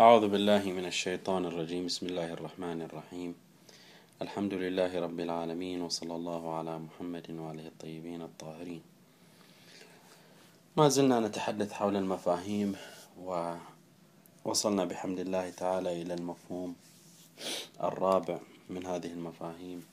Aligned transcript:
أعوذ 0.00 0.28
بالله 0.28 0.62
من 0.76 0.84
الشيطان 0.86 1.44
الرجيم. 1.44 1.86
بسم 1.86 2.06
الله 2.06 2.32
الرحمن 2.32 2.82
الرحيم. 2.82 3.34
الحمد 4.22 4.54
لله 4.54 5.00
رب 5.00 5.20
العالمين 5.20 5.82
وصلى 5.82 6.14
الله 6.14 6.54
على 6.54 6.78
محمد 6.78 7.30
وعليه 7.30 7.68
الطيبين 7.68 8.22
الطاهرين. 8.22 8.82
ما 10.76 10.88
زلنا 10.88 11.20
نتحدث 11.20 11.72
حول 11.72 11.96
المفاهيم 11.96 12.76
ووصلنا 13.24 14.84
بحمد 14.84 15.18
الله 15.18 15.50
تعالى 15.50 16.02
إلى 16.02 16.14
المفهوم 16.14 16.76
الرابع 17.80 18.38
من 18.68 18.86
هذه 18.86 19.12
المفاهيم 19.12 19.86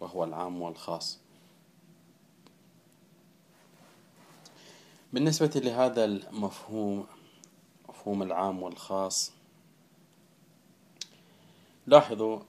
وهو 0.00 0.24
العام 0.24 0.62
والخاص. 0.62 1.18
بالنسبة 5.12 5.50
لهذا 5.54 6.04
المفهوم 6.04 7.06
مفهوم 7.88 8.22
العام 8.22 8.62
والخاص 8.62 9.37
لاحظوا 11.88 12.40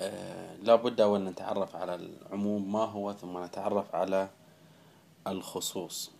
آه 0.00 0.56
لا 0.56 0.74
بد 0.74 1.00
أن 1.00 1.24
نتعرف 1.24 1.76
على 1.76 1.94
العموم 1.94 2.72
ما 2.72 2.84
هو 2.84 3.12
ثم 3.12 3.44
نتعرف 3.44 3.94
على 3.94 4.28
الخصوص. 5.26 6.10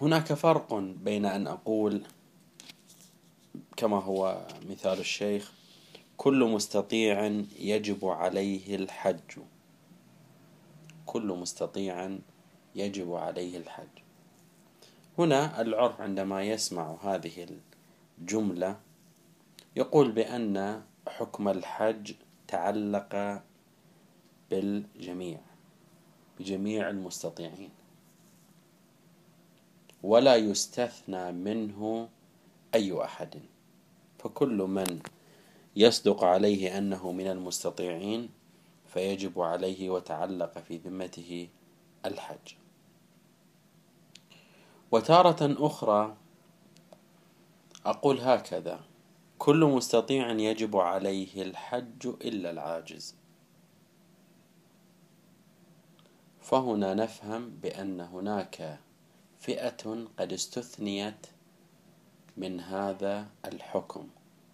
هناك 0.00 0.32
فرق 0.32 0.74
بين 0.74 1.26
أن 1.26 1.46
أقول 1.46 2.02
كما 3.76 4.00
هو 4.02 4.46
مثال 4.68 4.98
الشيخ 4.98 5.52
كل 6.16 6.44
مستطيع 6.44 7.26
يجب 7.58 8.04
عليه 8.04 8.76
الحج. 8.76 9.38
كل 11.06 11.26
مستطيع 11.26 12.18
يجب 12.74 13.14
عليه 13.14 13.58
الحج. 13.58 13.98
هنا 15.18 15.60
العرف 15.60 16.00
عندما 16.00 16.42
يسمع 16.42 16.96
هذه 17.02 17.46
الجملة 18.18 18.80
يقول 19.76 20.12
بأن 20.12 20.82
حكم 21.08 21.48
الحج 21.48 22.14
تعلق 22.48 23.42
بالجميع 24.50 25.40
بجميع 26.38 26.90
المستطيعين. 26.90 27.70
ولا 30.02 30.36
يستثنى 30.36 31.32
منه 31.32 32.08
أي 32.74 33.04
أحد. 33.04 33.40
فكل 34.18 34.56
من 34.56 35.00
يصدق 35.76 36.24
عليه 36.24 36.78
أنه 36.78 37.12
من 37.12 37.26
المستطيعين 37.26 38.30
فيجب 38.86 39.40
عليه 39.40 39.90
وتعلق 39.90 40.58
في 40.58 40.76
ذمته 40.76 41.48
الحج. 42.06 42.54
وتارة 44.90 45.66
أخرى 45.66 46.16
أقول 47.86 48.20
هكذا. 48.20 48.91
كل 49.42 49.64
مستطيع 49.64 50.30
يجب 50.30 50.76
عليه 50.76 51.42
الحج 51.42 52.06
إلا 52.06 52.50
العاجز. 52.50 53.14
فهنا 56.40 56.94
نفهم 56.94 57.50
بأن 57.50 58.00
هناك 58.00 58.80
فئة 59.38 60.06
قد 60.18 60.32
استثنيت 60.32 61.26
من 62.36 62.60
هذا 62.60 63.26
الحكم 63.44 64.08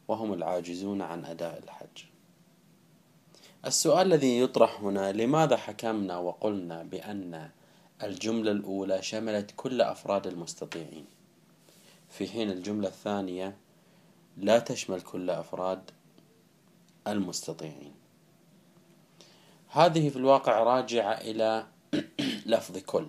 وهم 0.08 0.32
العاجزون 0.32 1.02
عن 1.02 1.24
أداء 1.24 1.58
الحج. 1.58 2.04
السؤال 3.66 4.06
الذي 4.06 4.40
يطرح 4.40 4.80
هنا 4.80 5.12
لماذا 5.12 5.56
حكمنا 5.56 6.18
وقلنا 6.18 6.82
بأن 6.82 7.50
الجملة 8.02 8.50
الأولى 8.50 9.02
شملت 9.02 9.52
كل 9.56 9.80
أفراد 9.80 10.26
المستطيعين؟ 10.26 11.06
في 12.08 12.28
حين 12.28 12.50
الجملة 12.50 12.88
الثانية 12.88 13.67
لا 14.38 14.58
تشمل 14.58 15.00
كل 15.00 15.30
أفراد 15.30 15.90
المستطيعين. 17.06 17.94
هذه 19.68 20.08
في 20.08 20.16
الواقع 20.16 20.62
راجعة 20.62 21.12
إلى 21.12 21.66
لفظ 22.52 22.78
كل. 22.78 23.06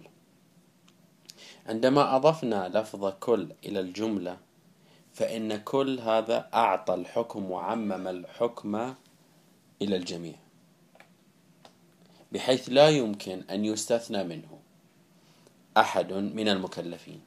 عندما 1.65 2.15
أضفنا 2.15 2.69
لفظ 2.69 3.05
كل 3.19 3.51
إلى 3.65 3.79
الجملة 3.79 4.37
فإن 5.13 5.57
كل 5.57 5.99
هذا 5.99 6.49
أعطى 6.53 6.93
الحكم 6.93 7.51
وعمم 7.51 8.07
الحكم 8.07 8.95
إلى 9.81 9.95
الجميع 9.95 10.35
بحيث 12.31 12.69
لا 12.69 12.89
يمكن 12.89 13.43
أن 13.49 13.65
يستثنى 13.65 14.23
منه 14.23 14.59
أحد 15.77 16.13
من 16.13 16.47
المكلفين. 16.47 17.21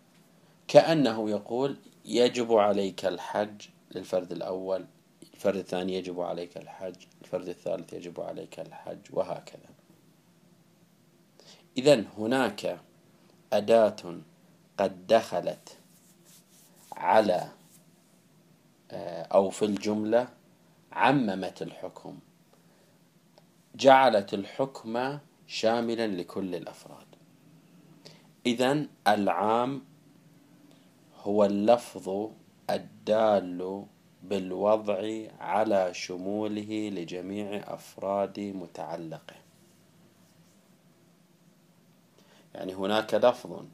كأنه 0.68 1.30
يقول 1.30 1.76
يجب 2.04 2.52
عليك 2.52 3.04
الحج 3.04 3.62
للفرد 3.96 4.32
الأول 4.32 4.86
الفرد 5.34 5.56
الثاني 5.56 5.94
يجب 5.94 6.20
عليك 6.20 6.56
الحج 6.56 6.94
الفرد 7.22 7.48
الثالث 7.48 7.92
يجب 7.92 8.20
عليك 8.20 8.60
الحج 8.60 8.98
وهكذا. 9.10 9.70
إذا 11.78 12.04
هناك 12.18 12.80
أداة 13.52 14.20
قد 14.78 15.06
دخلت 15.06 15.78
على 16.92 17.48
آه، 18.90 19.22
أو 19.22 19.50
في 19.50 19.64
الجملة 19.64 20.28
عممت 20.92 21.62
الحكم 21.62 22.18
جعلت 23.74 24.34
الحكم 24.34 25.18
شاملا 25.46 26.06
لكل 26.06 26.54
الأفراد. 26.54 27.06
إذا 28.46 28.86
العام 29.08 29.82
هو 31.22 31.44
اللفظ 31.44 32.30
الدال 33.02 33.86
بالوضع 34.22 35.26
على 35.40 35.94
شموله 35.94 36.90
لجميع 36.94 37.74
أفراد 37.74 38.40
متعلقه. 38.40 39.34
يعني 42.54 42.74
هناك 42.74 43.14
لفظ 43.14 43.64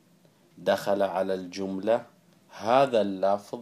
دخل 0.59 1.03
على 1.03 1.34
الجملة 1.34 2.06
هذا 2.49 3.00
اللفظ 3.00 3.61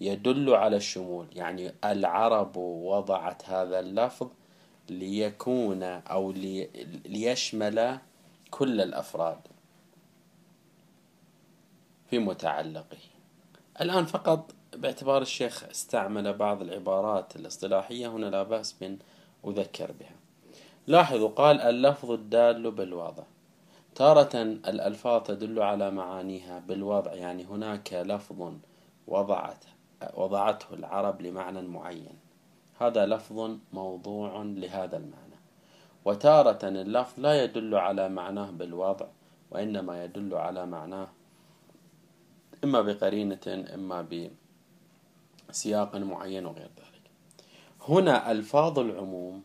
يدل 0.00 0.54
على 0.54 0.76
الشمول. 0.76 1.26
يعني 1.32 1.72
العرب 1.84 2.56
وضعت 2.56 3.48
هذا 3.48 3.80
اللفظ 3.80 4.28
ليكون 4.90 5.82
أو 5.82 6.32
ليشمل 7.06 7.98
كل 8.50 8.80
الأفراد 8.80 9.40
في 12.10 12.18
متعلقه. 12.18 12.98
الآن 13.80 14.04
فقط 14.04 14.54
باعتبار 14.76 15.22
الشيخ 15.22 15.64
استعمل 15.64 16.32
بعض 16.32 16.62
العبارات 16.62 17.36
الاصطلاحية 17.36 18.08
هنا 18.08 18.26
لا 18.26 18.42
بأس 18.42 18.72
بأن 18.72 18.98
أذكر 19.46 19.92
بها. 19.92 20.16
لاحظوا 20.86 21.28
قال 21.28 21.60
اللفظ 21.60 22.10
الدال 22.10 22.70
بالوضع 22.70 23.22
تارة 23.94 24.42
الألفاظ 24.42 25.22
تدل 25.22 25.62
على 25.62 25.90
معانيها 25.90 26.58
بالوضع 26.58 27.14
يعني 27.14 27.44
هناك 27.44 27.92
لفظ 27.92 28.52
وضعت 29.06 29.64
وضعته 30.14 30.74
العرب 30.74 31.22
لمعنى 31.22 31.62
معين. 31.62 32.18
هذا 32.80 33.06
لفظ 33.06 33.50
موضوع 33.72 34.42
لهذا 34.42 34.96
المعنى. 34.96 35.34
وتارة 36.04 36.68
اللفظ 36.68 37.20
لا 37.20 37.44
يدل 37.44 37.74
على 37.74 38.08
معناه 38.08 38.50
بالوضع 38.50 39.06
وإنما 39.50 40.04
يدل 40.04 40.34
على 40.34 40.66
معناه 40.66 41.08
إما 42.64 42.82
بقرينة 42.82 43.66
إما 43.74 44.02
بسياق 45.54 45.96
معين 45.96 46.46
وغير 46.46 46.70
ذلك. 46.76 47.10
هنا 47.88 48.30
ألفاظ 48.30 48.78
العموم 48.78 49.42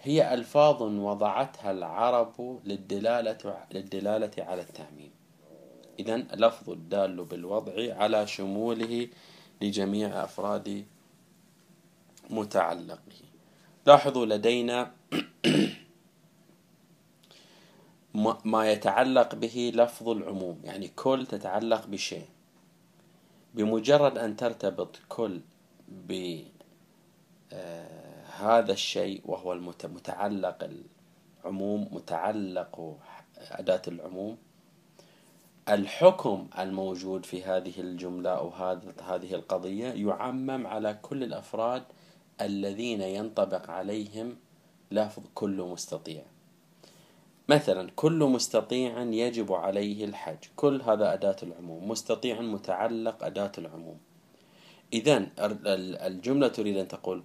هي 0.00 0.34
ألفاظ 0.34 0.82
وضعتها 0.82 1.70
العرب 1.70 2.60
للدلالة, 2.64 3.66
للدلالة 3.72 4.30
على 4.38 4.62
التعميم 4.62 5.10
إذا 5.98 6.16
لفظ 6.16 6.70
الدال 6.70 7.24
بالوضع 7.24 7.94
على 7.94 8.26
شموله 8.26 9.08
لجميع 9.62 10.24
أفراد 10.24 10.84
متعلقه. 12.30 13.20
لاحظوا 13.86 14.26
لدينا 14.26 14.90
ما 18.44 18.72
يتعلق 18.72 19.34
به 19.34 19.72
لفظ 19.74 20.08
العموم 20.08 20.60
يعني 20.64 20.88
كل 20.88 21.26
تتعلق 21.26 21.86
بشيء. 21.86 22.28
بمجرد 23.58 24.18
أن 24.18 24.36
ترتبط 24.36 24.96
كل 25.08 25.40
بهذا 25.88 26.50
آه، 27.52 28.72
الشيء 28.72 29.22
وهو 29.24 29.52
المتعلق 29.52 30.70
العموم 31.44 31.88
متعلق 31.92 32.98
أداة 33.36 33.82
العموم 33.88 34.38
الحكم 35.68 36.48
الموجود 36.58 37.26
في 37.26 37.44
هذه 37.44 37.80
الجملة 37.80 38.30
أو 38.30 38.48
هذه 39.02 39.34
القضية 39.34 39.88
يعمم 39.88 40.66
على 40.66 40.98
كل 41.02 41.22
الأفراد 41.22 41.82
الذين 42.40 43.00
ينطبق 43.00 43.70
عليهم 43.70 44.36
لفظ 44.90 45.22
كل 45.34 45.62
مستطيع. 45.62 46.22
مثلا 47.48 47.90
كل 47.96 48.18
مستطيع 48.24 49.02
يجب 49.02 49.52
عليه 49.52 50.04
الحج. 50.04 50.38
كل 50.56 50.82
هذا 50.82 51.12
أداة 51.12 51.36
العموم. 51.42 51.88
مستطيع 51.88 52.40
متعلق 52.40 53.24
أداة 53.24 53.52
العموم. 53.58 53.98
إذا 54.92 55.26
الجملة 56.06 56.48
تريد 56.48 56.76
أن 56.76 56.88
تقول 56.88 57.22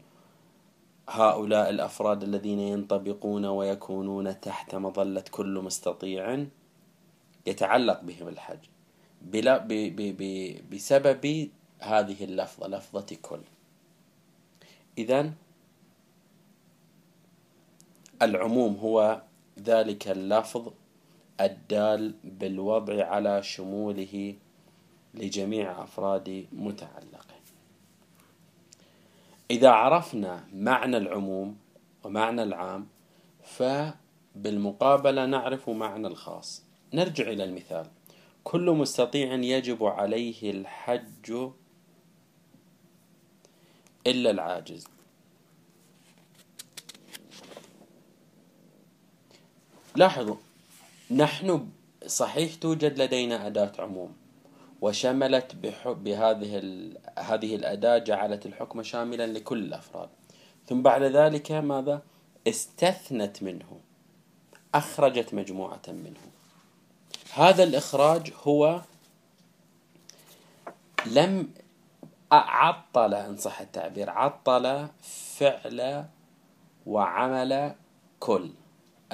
هؤلاء 1.09 1.69
الأفراد 1.69 2.23
الذين 2.23 2.59
ينطبقون 2.59 3.45
ويكونون 3.45 4.39
تحت 4.39 4.75
مظلة 4.75 5.23
كل 5.31 5.59
مستطيع 5.59 6.45
يتعلق 7.45 8.01
بهم 8.01 8.27
الحج. 8.27 8.59
بلا 9.21 9.57
ب 9.57 9.67
ب 9.67 10.01
ب 10.19 10.55
بسبب 10.75 11.49
هذه 11.79 12.23
اللفظة 12.23 12.67
لفظة 12.67 13.17
كل. 13.21 13.41
إذا 14.97 15.31
العموم 18.21 18.75
هو 18.75 19.21
ذلك 19.63 20.07
اللفظ 20.07 20.73
الدال 21.41 22.15
بالوضع 22.23 23.05
على 23.05 23.43
شموله 23.43 24.35
لجميع 25.13 25.83
أفراد 25.83 26.47
متعلقه. 26.51 27.33
إذا 29.51 29.69
عرفنا 29.69 30.47
معنى 30.53 30.97
العموم 30.97 31.57
ومعنى 32.03 32.43
العام 32.43 32.87
فبالمقابلة 33.43 35.25
نعرف 35.25 35.69
معنى 35.69 36.07
الخاص. 36.07 36.63
نرجع 36.93 37.23
إلى 37.23 37.43
المثال. 37.43 37.87
كل 38.43 38.71
مستطيع 38.71 39.33
يجب 39.33 39.83
عليه 39.83 40.51
الحج 40.51 41.49
إلا 44.07 44.31
العاجز. 44.31 44.87
لاحظوا 49.95 50.35
نحن 51.11 51.67
صحيح 52.07 52.55
توجد 52.55 53.01
لدينا 53.01 53.47
أداة 53.47 53.71
عموم 53.79 54.15
وشملت 54.81 55.55
بهذه 55.85 56.57
هذه 57.19 57.55
الأداة 57.55 57.97
جعلت 57.97 58.45
الحكم 58.45 58.83
شاملا 58.83 59.27
لكل 59.27 59.63
الأفراد. 59.63 60.09
ثم 60.67 60.81
بعد 60.81 61.01
ذلك 61.03 61.51
ماذا؟ 61.51 62.01
استثنت 62.47 63.43
منه 63.43 63.79
أخرجت 64.75 65.33
مجموعة 65.33 65.81
منه. 65.87 66.19
هذا 67.33 67.63
الإخراج 67.63 68.33
هو 68.43 68.81
لم 71.05 71.53
عطل 72.31 73.13
إن 73.13 73.37
صح 73.37 73.61
التعبير 73.61 74.09
عطل 74.09 74.87
فعل 75.37 76.05
وعمل 76.85 77.75
كل. 78.19 78.49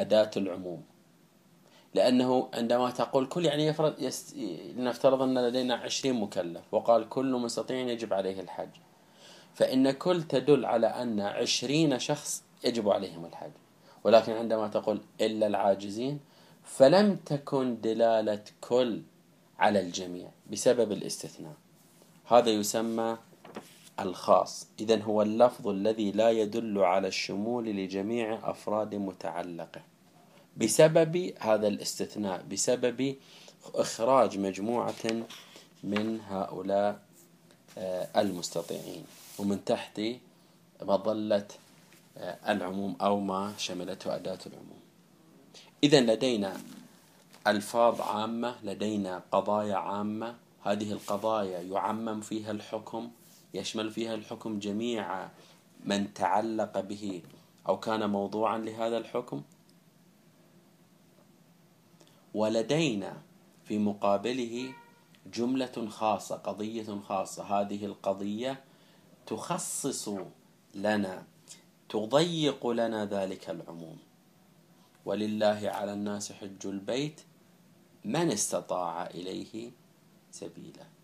أداة 0.01 0.31
العموم. 0.37 0.83
لأنه 1.93 2.49
عندما 2.53 2.89
تقول 2.89 3.25
كل 3.25 3.45
يعني 3.45 3.67
يفرض 3.67 4.01
يست... 4.01 4.35
لنفترض 4.77 5.21
أن 5.21 5.47
لدينا 5.47 5.75
عشرين 5.75 6.15
مكلف 6.15 6.61
وقال 6.71 7.09
كل 7.09 7.31
مستطيع 7.31 7.77
يجب 7.77 8.13
عليه 8.13 8.39
الحج. 8.39 8.69
فإن 9.53 9.91
كل 9.91 10.23
تدل 10.23 10.65
على 10.65 10.87
أن 10.87 11.19
عشرين 11.19 11.99
شخص 11.99 12.43
يجب 12.63 12.89
عليهم 12.89 13.25
الحج. 13.25 13.51
ولكن 14.03 14.31
عندما 14.31 14.67
تقول 14.67 15.01
إلا 15.21 15.47
العاجزين 15.47 16.19
فلم 16.63 17.15
تكن 17.15 17.81
دلالة 17.81 18.43
كل 18.61 19.01
على 19.59 19.79
الجميع 19.79 20.29
بسبب 20.51 20.91
الاستثناء. 20.91 21.53
هذا 22.25 22.49
يسمى 22.49 23.17
الخاص. 23.99 24.67
إذا 24.79 25.01
هو 25.01 25.21
اللفظ 25.21 25.67
الذي 25.67 26.11
لا 26.11 26.29
يدل 26.29 26.79
على 26.79 27.07
الشمول 27.07 27.65
لجميع 27.65 28.49
أفراد 28.49 28.95
متعلقة. 28.95 29.81
بسبب 30.57 31.33
هذا 31.39 31.67
الاستثناء 31.67 32.43
بسبب 32.51 33.15
إخراج 33.75 34.37
مجموعة 34.37 35.23
من 35.83 36.19
هؤلاء 36.29 36.99
آه، 37.77 38.21
المستطيعين. 38.21 39.05
ومن 39.39 39.65
تحت 39.65 40.01
مظلة 40.81 41.47
آه، 42.17 42.37
العموم 42.51 42.95
أو 43.01 43.19
ما 43.19 43.53
شملته 43.57 44.15
أداة 44.15 44.39
العموم. 44.45 44.79
إذا 45.83 46.01
لدينا 46.01 46.57
ألفاظ 47.47 48.01
عامة 48.01 48.55
لدينا 48.63 49.21
قضايا 49.31 49.75
عامة. 49.75 50.35
هذه 50.63 50.91
القضايا 50.91 51.59
يعمم 51.59 52.21
فيها 52.21 52.51
الحكم 52.51 53.09
يشمل 53.53 53.91
فيها 53.91 54.15
الحكم 54.15 54.59
جميع 54.59 55.29
من 55.85 56.13
تعلق 56.13 56.79
به 56.79 57.21
أو 57.67 57.79
كان 57.79 58.09
موضوعا 58.09 58.57
لهذا 58.57 58.97
الحكم؟ 58.97 59.43
ولدينا 62.33 63.21
في 63.63 63.79
مقابله 63.79 64.73
جملة 65.33 65.87
خاصة 65.89 66.35
قضية 66.35 66.99
خاصة. 66.99 67.43
هذه 67.43 67.85
القضية 67.85 68.63
تخصص 69.25 70.09
لنا 70.75 71.23
تضيق 71.89 72.67
لنا 72.67 73.05
ذلك 73.05 73.49
العموم. 73.49 73.97
ولله 75.05 75.61
على 75.63 75.93
الناس 75.93 76.31
حج 76.31 76.67
البيت 76.67 77.21
من 78.05 78.31
استطاع 78.31 79.07
إليه 79.07 79.71
سبيلا 80.31 80.98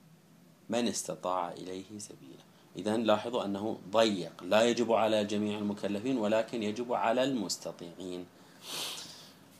من 0.69 0.87
استطاع 0.87 1.51
إليه 1.51 1.99
سبيلا. 1.99 2.43
إذا 2.75 2.97
لاحظوا 2.97 3.45
أنه 3.45 3.77
ضيق 3.91 4.43
لا 4.43 4.63
يجب 4.63 4.91
على 4.91 5.25
جميع 5.25 5.57
المكلفين 5.57 6.17
ولكن 6.17 6.63
يجب 6.63 6.93
على 6.93 7.23
المستطيعين 7.23 8.25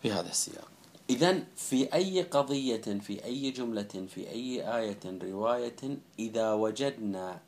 في 0.02 0.12
هذا 0.12 0.30
السياق. 0.30 0.72
إذا 1.10 1.44
في 1.56 1.94
أي 1.94 2.22
قضية 2.22 2.82
في 2.82 3.26
أي 3.26 3.52
جملة 3.52 4.08
في 4.10 4.30
أي 4.30 4.78
آية 4.78 5.00
رواية 5.06 5.98
إذا 6.20 6.54
وجدنا 6.54 7.40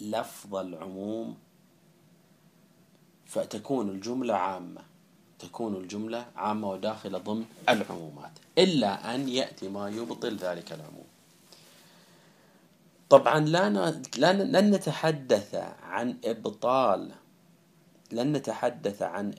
لفظ 0.00 0.54
العموم 0.54 1.36
فتكون 3.26 3.88
الجملة 3.88 4.34
عامة. 4.34 4.80
تكون 5.38 5.76
الجملة 5.76 6.26
عامة 6.36 6.70
وداخلة 6.70 7.18
ضمن 7.18 7.44
العمومات 7.68 8.32
إلا 8.58 9.14
أن 9.14 9.28
يأتي 9.28 9.68
ما 9.68 9.88
يبطل 9.88 10.36
ذلك 10.36 10.72
العموم. 10.72 11.05
طبعا 13.10 13.40
لا 13.40 13.68
لن 14.44 14.70
نتحدث 14.70 15.54
عن 15.82 16.16
إبطال 16.24 17.10
لن 18.12 18.32
نتحدث 18.32 19.02
عن 19.02 19.34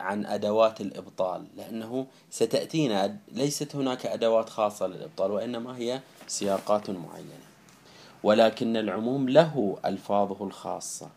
عن 0.00 0.26
أدوات 0.26 0.80
الإبطال 0.80 1.46
لأنه 1.56 2.06
ستأتينا 2.30 3.16
ليست 3.32 3.76
هناك 3.76 4.06
أدوات 4.06 4.48
خاصة 4.48 4.86
للإبطال 4.86 5.30
وإنما 5.30 5.76
هي 5.76 6.00
سياقات 6.26 6.90
معينة. 6.90 7.46
ولكن 8.22 8.76
العموم 8.76 9.28
له 9.28 9.78
ألفاظه 9.84 10.44
الخاصة. 10.44 11.10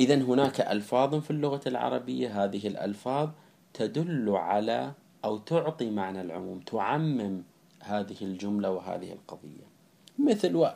إذا 0.00 0.14
هناك 0.14 0.60
ألفاظ 0.60 1.14
في 1.14 1.30
اللغة 1.30 1.60
العربية 1.66 2.44
هذه 2.44 2.66
الألفاظ 2.66 3.28
تدل 3.74 4.30
على 4.30 4.92
أو 5.24 5.38
تعطي 5.38 5.90
معنى 5.90 6.20
العموم 6.20 6.60
تعمم 6.60 7.42
هذه 7.80 8.16
الجملة 8.22 8.70
وهذه 8.70 9.12
القضية. 9.12 9.73
مثل 10.18 10.70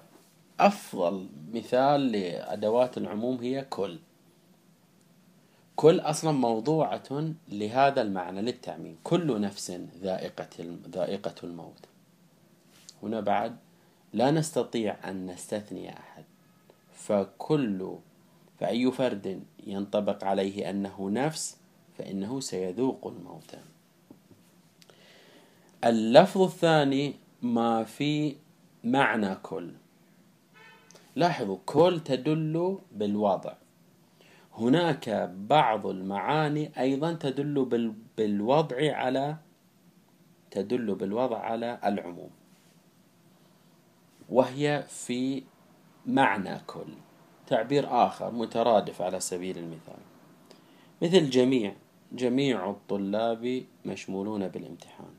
أفضل 0.61 1.29
مثال 1.53 2.13
لأدوات 2.13 2.99
العموم 2.99 3.37
هي 3.37 3.65
كل. 3.65 3.99
كل 5.77 6.01
أصلا 6.01 6.33
موضوعة 6.33 7.35
لهذا 7.49 8.03
المعنى 8.03 8.43
للتعميم. 8.43 8.97
كل 9.05 9.41
نفس 9.41 9.71
ذائقة 10.03 10.79
ذائقة 10.89 11.35
الموت. 11.45 11.85
هنا 13.03 13.21
بعد 13.21 13.57
لا 14.13 14.31
نستطيع 14.31 14.97
أن 15.11 15.27
نستثني 15.27 15.93
أحد. 15.99 16.25
فكل 16.93 17.97
فأي 18.61 18.93
فرد 18.93 19.43
ينطبق 19.67 20.25
عليه 20.25 20.71
أنه 20.71 21.11
نفس 21.11 21.57
فإنه 21.99 22.41
سيذوق 22.41 23.07
الموت. 23.07 23.55
اللفظ 25.85 26.43
الثاني 26.43 27.15
ما 27.43 27.85
في 27.85 28.37
معنى 28.85 29.35
كل. 29.35 29.71
لاحظوا 31.17 31.59
كل 31.67 32.01
تدل 32.05 32.79
بالوضع. 32.93 33.55
هناك 34.55 35.31
بعض 35.35 35.87
المعاني 35.87 36.73
أيضا 36.79 37.13
تدل 37.13 37.95
بالوضع 38.17 38.97
على 38.97 39.37
تدل 40.51 40.95
بالوضع 40.95 41.39
على 41.39 41.79
العموم. 41.85 42.31
وهي 44.29 44.85
في 44.89 45.43
معنى 46.07 46.59
كل. 46.67 46.93
تعبير 47.47 48.07
آخر 48.07 48.31
مترادف 48.31 49.03
على 49.03 49.21
سبيل 49.21 49.59
المثال. 49.59 50.03
مثل 51.03 51.31
جميع 51.31 51.75
جميع 52.13 52.71
الطلاب 52.71 53.65
مشمولون 53.85 54.49
بالامتحان. 54.49 55.15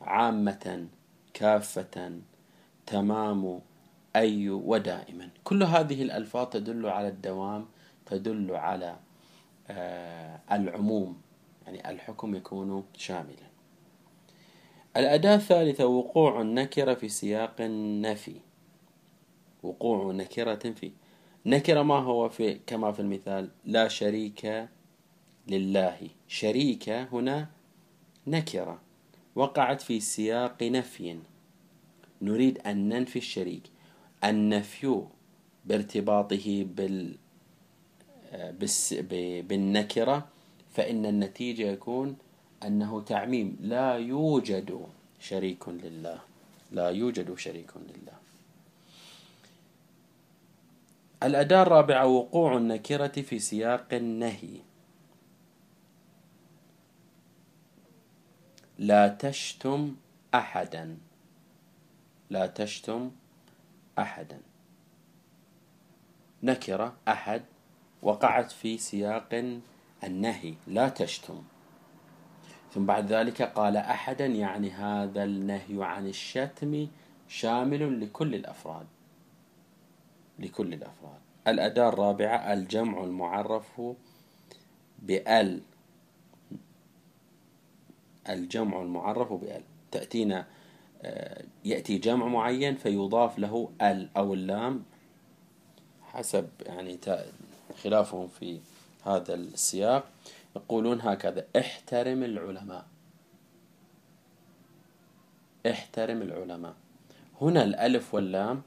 عامة 0.00 0.88
كافة 1.34 2.20
تمام 2.86 3.60
أي 4.16 4.50
ودائما. 4.50 5.28
كل 5.44 5.62
هذه 5.62 6.02
الألفاظ 6.02 6.48
تدل 6.48 6.86
على 6.86 7.08
الدوام 7.08 7.66
تدل 8.06 8.56
على 8.56 8.96
آه، 9.68 10.40
العموم 10.52 11.20
يعني 11.66 11.90
الحكم 11.90 12.34
يكون 12.34 12.84
شاملا. 12.96 13.48
الأداة 14.96 15.34
الثالثة 15.34 15.86
وقوع 15.86 16.40
النكرة 16.40 16.94
في 16.94 17.08
سياق 17.08 17.60
النفي. 17.60 18.36
وقوع 19.62 20.12
نكرة 20.12 20.70
فيه 20.70 20.92
نكرة 21.46 21.82
ما 21.82 21.98
هو 21.98 22.28
في 22.28 22.60
كما 22.66 22.92
في 22.92 23.00
المثال 23.00 23.50
لا 23.64 23.88
شريك 23.88 24.68
لله. 25.48 26.08
شريك 26.28 26.88
هنا 26.88 27.48
نكرة. 28.26 28.80
وقعت 29.34 29.82
في 29.82 30.00
سياق 30.00 30.62
نفي. 30.62 31.18
نريد 32.22 32.58
أن 32.58 32.88
ننفي 32.88 33.18
الشريك 33.18 33.62
النفي 34.24 35.04
بارتباطه 35.64 36.64
بال 36.64 37.16
بالنكرة 39.42 40.28
فإن 40.74 41.06
النتيجة 41.06 41.62
يكون 41.62 42.16
أنه 42.66 43.00
تعميم. 43.00 43.56
لا 43.60 43.94
يوجد 43.94 44.86
شريك 45.20 45.68
لله. 45.68 46.20
لا 46.72 46.88
يوجد 46.90 47.38
شريك 47.38 47.70
لله. 47.76 48.18
الأداة 51.22 51.62
الرابعة 51.62 52.06
وقوع 52.06 52.56
النكرة 52.56 53.22
في 53.22 53.38
سياق 53.38 53.86
النهي. 53.92 54.60
لا 58.78 59.08
تشتم 59.08 59.94
أحدا. 60.34 60.96
لا 62.34 62.46
تشتم 62.46 63.10
أحدا. 63.98 64.40
نكرة 66.42 66.96
أحد 67.08 67.42
وقعت 68.02 68.50
في 68.50 68.78
سياق 68.78 69.58
النهي 70.04 70.54
لا 70.66 70.88
تشتم. 70.88 71.42
ثم 72.72 72.86
بعد 72.86 73.12
ذلك 73.12 73.42
قال 73.42 73.76
أحدا 73.76 74.26
يعني 74.26 74.70
هذا 74.70 75.24
النهي 75.24 75.84
عن 75.84 76.06
الشتم 76.06 76.88
شامل 77.28 78.00
لكل 78.00 78.34
الأفراد. 78.34 78.86
لكل 80.38 80.74
الأفراد. 80.74 81.20
الأداة 81.48 81.88
الرابعة 81.88 82.52
الجمع 82.52 83.04
المعرف 83.04 83.82
بأل. 84.98 85.60
الجمع 88.28 88.82
المعرف 88.82 89.32
بأل. 89.32 89.62
تأتينا 89.90 90.46
يأتي 91.64 91.98
جمع 91.98 92.26
معين 92.26 92.74
فيضاف 92.76 93.38
له 93.38 93.70
ال 93.82 94.08
أو 94.16 94.34
اللام 94.34 94.82
حسب 96.02 96.48
يعني 96.66 96.98
خلافهم 97.82 98.28
في 98.28 98.60
هذا 99.04 99.34
السياق. 99.34 100.04
يقولون 100.56 101.00
هكذا 101.00 101.46
احترم 101.58 102.22
العلماء. 102.22 102.86
احترم 105.70 106.22
العلماء. 106.22 106.74
هنا 107.40 107.64
الألف 107.64 108.14
واللام 108.14 108.62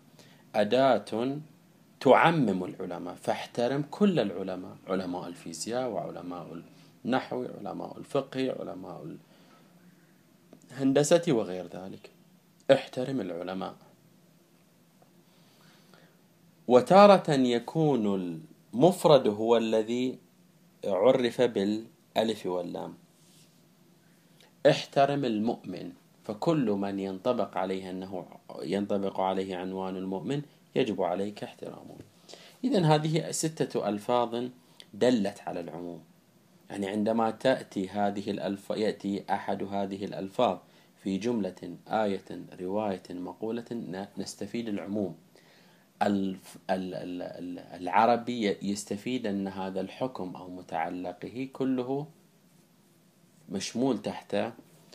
أداة 0.56 1.38
تعمم 2.00 2.64
العلماء 2.64 3.16
فاحترم 3.16 3.84
كل 3.92 4.20
العلماء 4.20 4.78
علماء 4.88 5.28
الفيزياء 5.28 5.90
وعلماء 5.90 6.62
النحو 7.06 7.46
علماء 7.60 7.98
الفقه 7.98 8.56
علماء 8.60 9.16
الهندسة 10.72 11.24
وغير 11.28 11.68
ذلك. 11.68 12.17
احترم 12.72 13.22
العلماء. 13.22 13.76
وتارة 16.68 17.32
يكون 17.32 18.06
المفرد 18.74 19.28
هو 19.28 19.58
الذي 19.58 20.20
عرف 20.86 21.42
بالألف 21.42 22.46
واللام. 22.46 22.94
احترم 24.70 25.26
المؤمن 25.26 25.92
فكل 26.24 26.72
من 26.72 27.00
ينطبق 27.00 27.58
عليه 27.58 27.90
أنه 27.90 28.26
ينطبق 28.62 29.20
عليه 29.20 29.56
عنوان 29.56 29.96
المؤمن 29.96 30.42
يجب 30.76 31.02
عليك 31.02 31.44
احترامه. 31.44 31.96
إذا 32.64 32.86
هذه 32.86 33.32
ستة 33.32 33.90
ألفاظ 33.90 34.46
دلت 34.94 35.42
على 35.48 35.60
العموم. 35.60 36.04
يعني 36.70 36.88
عندما 36.88 37.32
تأتي 37.32 37.90
هذه 37.90 38.32
الألف 38.32 38.70
يأتي 38.70 39.24
أحد 39.30 39.64
هذه 39.64 40.06
الألفاظ 40.06 40.58
في 41.04 41.18
جملة 41.18 41.78
آية 41.88 42.26
رواية 42.60 43.04
مقولة 43.10 43.66
نستفيد 44.18 44.68
العموم. 44.70 45.16
العربي 47.80 48.58
يستفيد 48.62 49.28
أن 49.28 49.48
هذا 49.48 49.82
الحكم 49.82 50.36
أو 50.36 50.50
متعلقه 50.50 51.50
كله 51.54 52.08
مشمول 53.50 54.02
تحت 54.02 54.36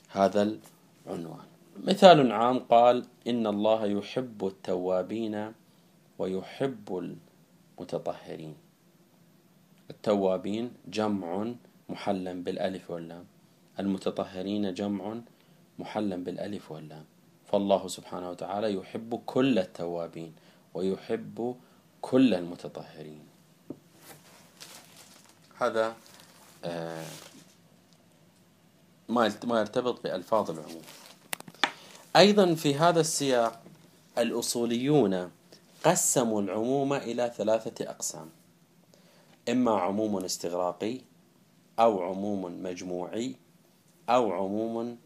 هذا 0.09 0.59
العنوان. 1.06 1.47
مثال 1.85 2.32
عام 2.32 2.59
قال 2.59 3.06
إن 3.26 3.47
الله 3.47 3.87
يحب 3.87 4.47
التوابين 4.47 5.52
ويحب 6.18 7.14
المتطهرين. 7.78 8.54
التوابين 9.90 10.73
جمع 10.88 11.52
محلا 11.88 12.42
بالألف 12.42 12.90
واللام. 12.90 13.25
المتطهرين 13.78 14.75
جمع 14.75 15.21
محلا 15.79 16.17
بالألف 16.17 16.73
واللام. 16.73 17.05
فالله 17.52 17.88
سبحانه 17.88 18.31
وتعالى 18.31 18.75
يحب 18.75 19.23
كل 19.26 19.59
التوابين 19.59 20.35
ويحب 20.75 21.57
كل 22.00 22.35
المتطهرين. 22.35 23.26
هذا 25.59 25.97
آه، 26.64 27.05
ما 29.09 29.61
يرتبط 29.61 30.02
بألفاظ 30.02 30.50
العموم. 30.50 30.83
أيضا 32.17 32.55
في 32.55 32.75
هذا 32.75 33.00
السياق 33.00 33.62
الأصوليون 34.19 35.31
قسموا 35.85 36.43
العموم 36.43 36.93
إلى 36.93 37.33
ثلاثة 37.37 37.91
أقسام. 37.91 38.31
إما 39.49 39.73
عموم 39.81 40.25
استغراقي 40.25 41.00
أو 41.79 42.02
عموم 42.02 42.62
مجموعي 42.62 43.35
أو 44.09 44.33
عموم 44.33 44.99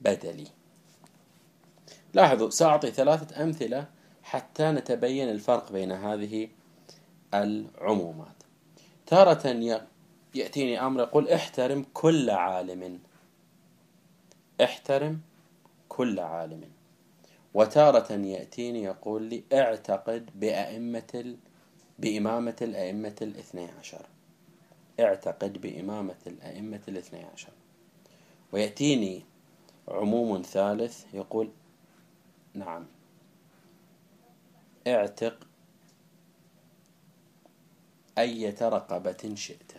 بدلي. 0.00 0.46
لاحظوا 2.14 2.50
سأعطي 2.50 2.90
ثلاثة 2.90 3.42
أمثلة 3.42 3.88
حتى 4.22 4.70
نتبين 4.70 5.28
الفرق 5.28 5.72
بين 5.72 5.92
هذه 5.92 6.48
العمومات. 7.34 8.36
تارة 9.06 9.48
يأتيني 10.34 10.80
أمر 10.80 11.00
يقول 11.00 11.28
احترم 11.28 11.86
كل 11.94 12.30
عالم. 12.30 13.00
احترم 14.62 15.20
كل 15.88 16.20
عالم. 16.20 16.70
وتارة 17.54 18.12
يأتيني 18.12 18.82
يقول 18.82 19.22
لي 19.22 19.44
اعتقد 19.52 20.30
بأئمة 20.34 21.36
بإمامة 21.98 22.56
الأئمة 22.62 23.16
الاثني 23.22 23.68
عشر. 23.80 24.06
اعتقد 25.00 25.60
بإمامة 25.60 26.22
الأئمة 26.26 26.80
الاثني 26.88 27.24
عشر. 27.24 27.52
ويأتيني 28.52 29.24
عموم 29.88 30.42
ثالث 30.42 31.14
يقول 31.14 31.50
نعم. 32.54 32.86
اعتق 34.86 35.46
أية 38.18 38.56
رقبة 38.62 39.34
شئت. 39.34 39.72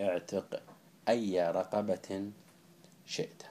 اعتق 0.00 0.62
أي 1.08 1.50
رقبة 1.50 2.30
شئت. 3.06 3.42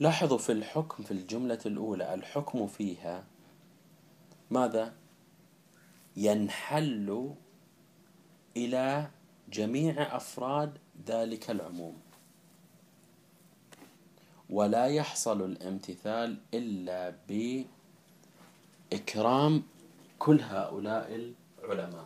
لاحظوا 0.00 0.38
في 0.38 0.52
الحكم 0.52 1.04
في 1.04 1.10
الجملة 1.10 1.58
الأولى 1.66 2.14
الحكم 2.14 2.66
فيها 2.66 3.24
ماذا؟ 4.50 4.94
ينحل 6.16 7.34
إلى 8.56 9.10
جميع 9.48 10.16
أفراد 10.16 10.78
ذلك 11.06 11.50
العموم. 11.50 12.07
ولا 14.50 14.86
يحصل 14.86 15.44
الامتثال 15.44 16.36
إلا 16.54 17.14
بإكرام 18.92 19.62
كل 20.18 20.40
هؤلاء 20.40 21.32
العلماء. 21.64 22.04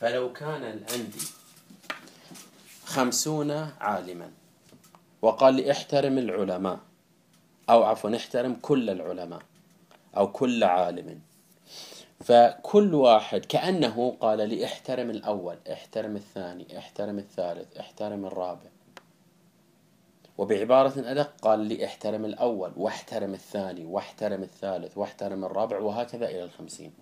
فلو 0.00 0.32
كان 0.32 0.64
عندي 0.64 1.20
خمسون 2.84 3.50
عالما 3.80 4.30
وقال 5.22 5.54
لي 5.54 5.70
احترم 5.72 6.18
العلماء 6.18 6.80
أو 7.70 7.82
عفوا 7.84 8.16
احترم 8.16 8.54
كل 8.62 8.90
العلماء 8.90 9.42
أو 10.16 10.32
كل 10.32 10.64
عالم. 10.64 11.20
فكل 12.24 12.94
واحد 12.94 13.44
كأنه 13.44 14.16
قال 14.20 14.48
لي 14.48 14.64
احترم 14.64 15.10
الأول 15.10 15.58
احترم 15.72 16.16
الثاني 16.16 16.78
احترم 16.78 17.18
الثالث 17.18 17.76
احترم 17.76 18.26
الرابع. 18.26 18.70
وبعبارة 20.38 20.92
أدق 20.96 21.32
قال 21.42 21.60
لي 21.60 21.84
احترم 21.84 22.24
الأول 22.24 22.72
واحترم 22.76 23.34
الثاني 23.34 23.84
واحترم 23.84 24.42
الثالث 24.42 24.98
واحترم 24.98 25.44
الرابع 25.44 25.78
وهكذا 25.80 26.28
إلى 26.28 26.44
الخمسين. 26.44 26.92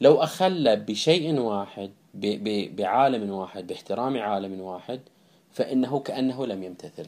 لو 0.00 0.22
أخل 0.22 0.76
بشيء 0.76 1.40
واحد 1.40 1.90
بعالم 2.74 3.30
واحد 3.30 3.66
باحترام 3.66 4.18
عالم 4.18 4.60
واحد 4.60 5.00
فإنه 5.50 6.00
كأنه 6.00 6.46
لم 6.46 6.62
يمتثل. 6.62 7.06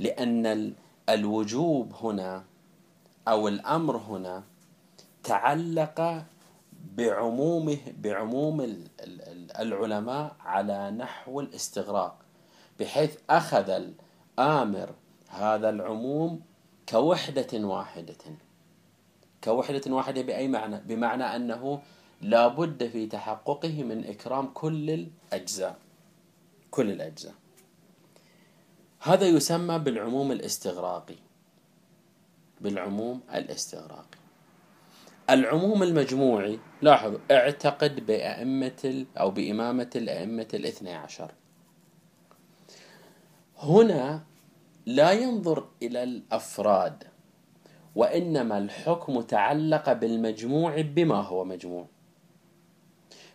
لأن 0.00 0.72
الوجوب 1.08 1.92
هنا 2.02 2.44
أو 3.28 3.48
الأمر 3.48 3.96
هنا 3.96 4.42
تعلق 5.24 6.24
بعمومه 6.96 7.78
بعموم 7.98 8.84
العلماء 9.60 10.36
على 10.40 10.90
نحو 10.90 11.40
الاستغراق. 11.40 12.27
بحيث 12.80 13.16
أخذ 13.30 13.70
الآمر 13.70 14.94
هذا 15.28 15.70
العموم 15.70 16.40
كوحدة 16.88 17.58
واحدة. 17.66 18.24
كوحدة 19.44 19.92
واحدة 19.94 20.22
بأي 20.22 20.48
معنى؟ 20.48 20.80
بمعنى 20.80 21.24
أنه 21.24 21.82
لا 22.22 22.48
بد 22.48 22.86
في 22.88 23.06
تحققه 23.06 23.82
من 23.82 24.04
إكرام 24.06 24.50
كل 24.54 24.90
الأجزاء. 24.90 25.78
كل 26.70 26.90
الأجزاء. 26.90 27.34
هذا 29.00 29.26
يسمى 29.26 29.78
بالعموم 29.78 30.32
الاستغراقي. 30.32 31.16
بالعموم 32.60 33.20
الاستغراقي. 33.34 34.18
العموم 35.30 35.82
المجموعي 35.82 36.58
لاحظوا 36.82 37.18
اعتقد 37.30 38.06
بأئمة 38.06 39.06
أو 39.20 39.30
بإمامة 39.30 39.90
الأئمة 39.96 40.48
الاثني 40.54 40.94
عشر. 40.94 41.32
هنا 43.58 44.22
لا 44.86 45.12
ينظر 45.12 45.68
إلى 45.82 46.02
الأفراد 46.02 47.04
وإنما 47.96 48.58
الحكم 48.58 49.20
تعلق 49.20 49.92
بالمجموع 49.92 50.80
بما 50.80 51.20
هو 51.20 51.44
مجموع. 51.44 51.86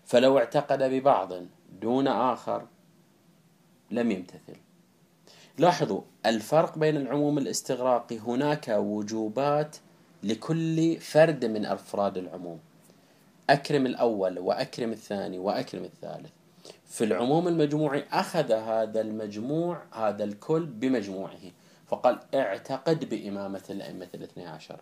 فلو 0.06 0.38
اعتقد 0.38 0.84
ببعض 0.84 1.34
دون 1.82 2.08
آخر 2.08 2.66
لم 3.92 4.12
يمتثل. 4.12 4.56
لاحظوا 5.58 6.02
الفرق 6.26 6.78
بين 6.78 6.98
العموم 6.98 7.38
الاستغراقي 7.38 8.20
هناك 8.20 8.68
وجوبات 8.68 9.78
لكل 10.24 10.98
فرد 11.00 11.46
من 11.46 11.66
أفراد 11.66 12.18
العموم. 12.18 12.60
أكرم 13.50 13.86
الأول 13.86 14.40
وأكرم 14.40 14.92
الثاني 14.92 15.40
وأكرم 15.40 15.84
الثالث. 15.84 16.32
في 16.86 17.04
العموم 17.04 17.48
المجموعي 17.48 18.06
أخذ 18.12 18.52
هذا 18.52 19.02
المجموع 19.02 19.82
هذا 19.94 20.24
الكل 20.24 20.66
بمجموعه 20.66 21.42
فقال 21.88 22.20
اعتقد 22.36 23.10
بإمامة 23.10 23.62
الأئمة 23.70 24.08
الاثني 24.16 24.46
عشر. 24.48 24.80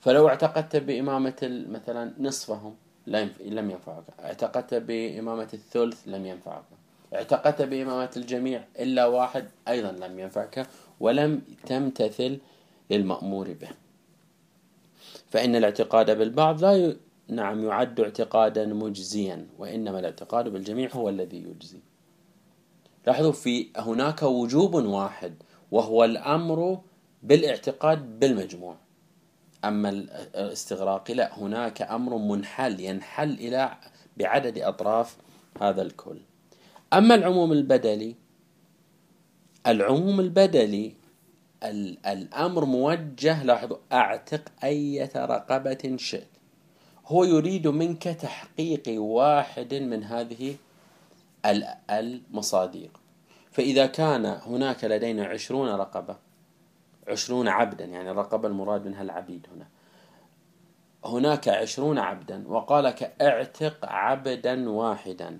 فلو 0.00 0.28
اعتقدت 0.28 0.76
بإمامة 0.76 1.64
مثلا 1.68 2.12
نصفهم 2.18 2.76
لم 3.06 3.70
ينفعك. 3.70 4.04
اعتقدت 4.20 4.74
بإمامة 4.74 5.48
الثلث 5.54 6.02
لم 6.06 6.26
ينفعك. 6.26 6.64
اعتقدت 7.14 7.62
بإمامة 7.62 8.10
الجميع 8.16 8.64
إلا 8.78 9.06
واحد 9.06 9.48
أيضا 9.68 9.92
لم 9.92 10.18
ينفعك 10.18 10.66
ولم 11.00 11.42
تمتثل 11.66 12.38
للمأمور 12.90 13.52
به. 13.52 13.68
فإن 15.30 15.56
الاعتقاد 15.56 16.18
بالبعض 16.18 16.64
لا. 16.64 16.96
نعم 17.28 17.64
يعد 17.64 18.00
اعتقادا 18.00 18.66
مجزيا 18.66 19.46
وإنما 19.58 19.98
الاعتقاد 19.98 20.48
بالجميع 20.48 20.90
هو 20.92 21.08
الذي 21.08 21.36
يجزي. 21.36 21.80
لاحظوا 23.06 23.32
في 23.32 23.68
هناك 23.76 24.22
وجوب 24.22 24.74
واحد 24.74 25.34
وهو 25.70 26.04
الأمر 26.04 26.80
بالاعتقاد 27.22 28.20
بالمجموع. 28.20 28.76
أما 29.64 29.88
الاستغراق 29.88 31.10
لا 31.10 31.38
هناك 31.38 31.82
أمر 31.82 32.16
منحل 32.16 32.80
ينحل 32.80 33.30
إلى 33.30 33.76
بعدد 34.16 34.58
أطراف 34.58 35.16
هذا 35.60 35.82
الكل. 35.82 36.18
أما 36.92 37.14
العموم 37.14 37.52
البدلي 37.52 38.14
العموم 39.66 40.20
البدلي 40.20 40.94
الأمر 42.06 42.64
موجه 42.64 43.42
لاحظوا 43.42 43.76
أعتق 43.92 44.42
أية 44.64 45.10
رقبة 45.16 45.96
شئت. 45.96 46.35
هو 47.06 47.24
يريد 47.24 47.68
منك 47.68 48.02
تحقيق 48.02 48.82
واحد 48.88 49.74
من 49.74 50.04
هذه 50.04 50.56
المصاديق. 51.90 53.00
فإذا 53.50 53.86
كان 53.86 54.26
هناك 54.26 54.84
لدينا 54.84 55.26
عشرون 55.26 55.68
رقبة 55.68 56.16
عشرون 57.08 57.48
عبدا 57.48 57.84
يعني 57.84 58.10
الرقبة 58.10 58.48
المراد 58.48 58.86
منها 58.86 59.02
العبيد 59.02 59.46
هنا. 59.54 59.66
هناك 61.04 61.48
عشرون 61.48 61.98
عبدا 61.98 62.48
وقال 62.48 62.84
لك 62.84 63.22
اعتق 63.22 63.86
عبدا 63.86 64.70
واحدا 64.70 65.38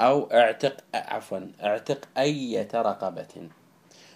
أو 0.00 0.22
اعتق 0.32 0.76
عفوا 0.94 1.40
اعتق 1.62 2.08
أية 2.18 2.68
رقبة. 2.74 3.48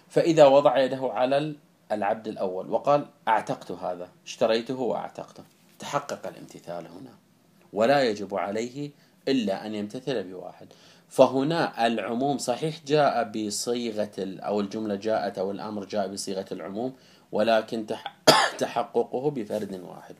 فإذا 0.07 0.45
وضع 0.45 0.77
يده 0.77 1.11
على 1.13 1.55
العبد 1.91 2.27
الأول 2.27 2.69
وقال 2.69 3.05
أعتقت 3.27 3.71
هذا 3.71 4.09
اشتريته 4.25 4.79
وأعتقته. 4.79 5.52
تحقق 5.83 6.27
الامتثال 6.27 6.87
هنا 6.87 7.13
ولا 7.73 8.03
يجب 8.03 8.35
عليه 8.35 8.91
إلا 9.27 9.65
أن 9.65 9.75
يمتثل 9.75 10.23
بواحد. 10.23 10.67
فهنا 11.09 11.87
العموم 11.87 12.37
صحيح 12.37 12.79
جاء 12.87 13.23
بصيغة 13.31 14.11
أو 14.19 14.59
الجملة 14.59 14.95
جاءت 14.95 15.37
أو 15.37 15.51
الأمر 15.51 15.85
جاء 15.85 16.07
بصيغة 16.07 16.45
العموم 16.51 16.93
ولكن 17.31 17.85
تحققه 18.61 19.31
بفرد 19.31 19.81
واحد. 19.81 20.15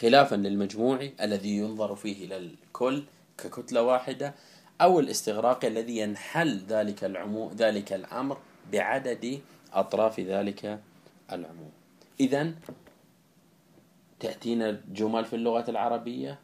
خلافا 0.00 0.36
للمجموع 0.36 1.08
الذي 1.20 1.56
ينظر 1.56 1.94
فيه 1.94 2.24
إلى 2.24 2.36
الكل 2.36 3.02
ككتلة 3.38 3.82
واحدة 3.82 4.34
أو 4.80 5.00
الاستغراق 5.00 5.64
الذي 5.64 5.98
ينحل 5.98 6.60
ذلك 6.68 7.04
العموم 7.04 7.52
ذلك 7.52 7.92
الأمر 7.92 8.38
بعدد 8.72 9.40
أطراف 9.72 10.20
ذلك 10.20 10.80
العموم. 11.32 11.70
إذا 12.20 12.52
تأتينا 14.20 14.80
جمل 14.92 15.24
في 15.24 15.36
اللغة 15.36 15.70
العربية 15.70 16.38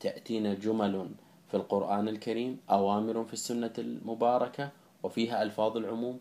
تأتينا 0.00 0.54
جمل 0.54 1.10
في 1.48 1.56
القرآن 1.56 2.08
الكريم 2.08 2.60
أوامر 2.70 3.24
في 3.24 3.32
السنة 3.32 3.72
المباركة 3.78 4.70
وفيها 5.02 5.42
ألفاظ 5.42 5.76
العموم. 5.76 6.20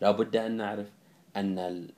لا 0.00 0.10
بد 0.10 0.36
أن 0.36 0.56
نعرف 0.56 0.90
أن 1.36 1.88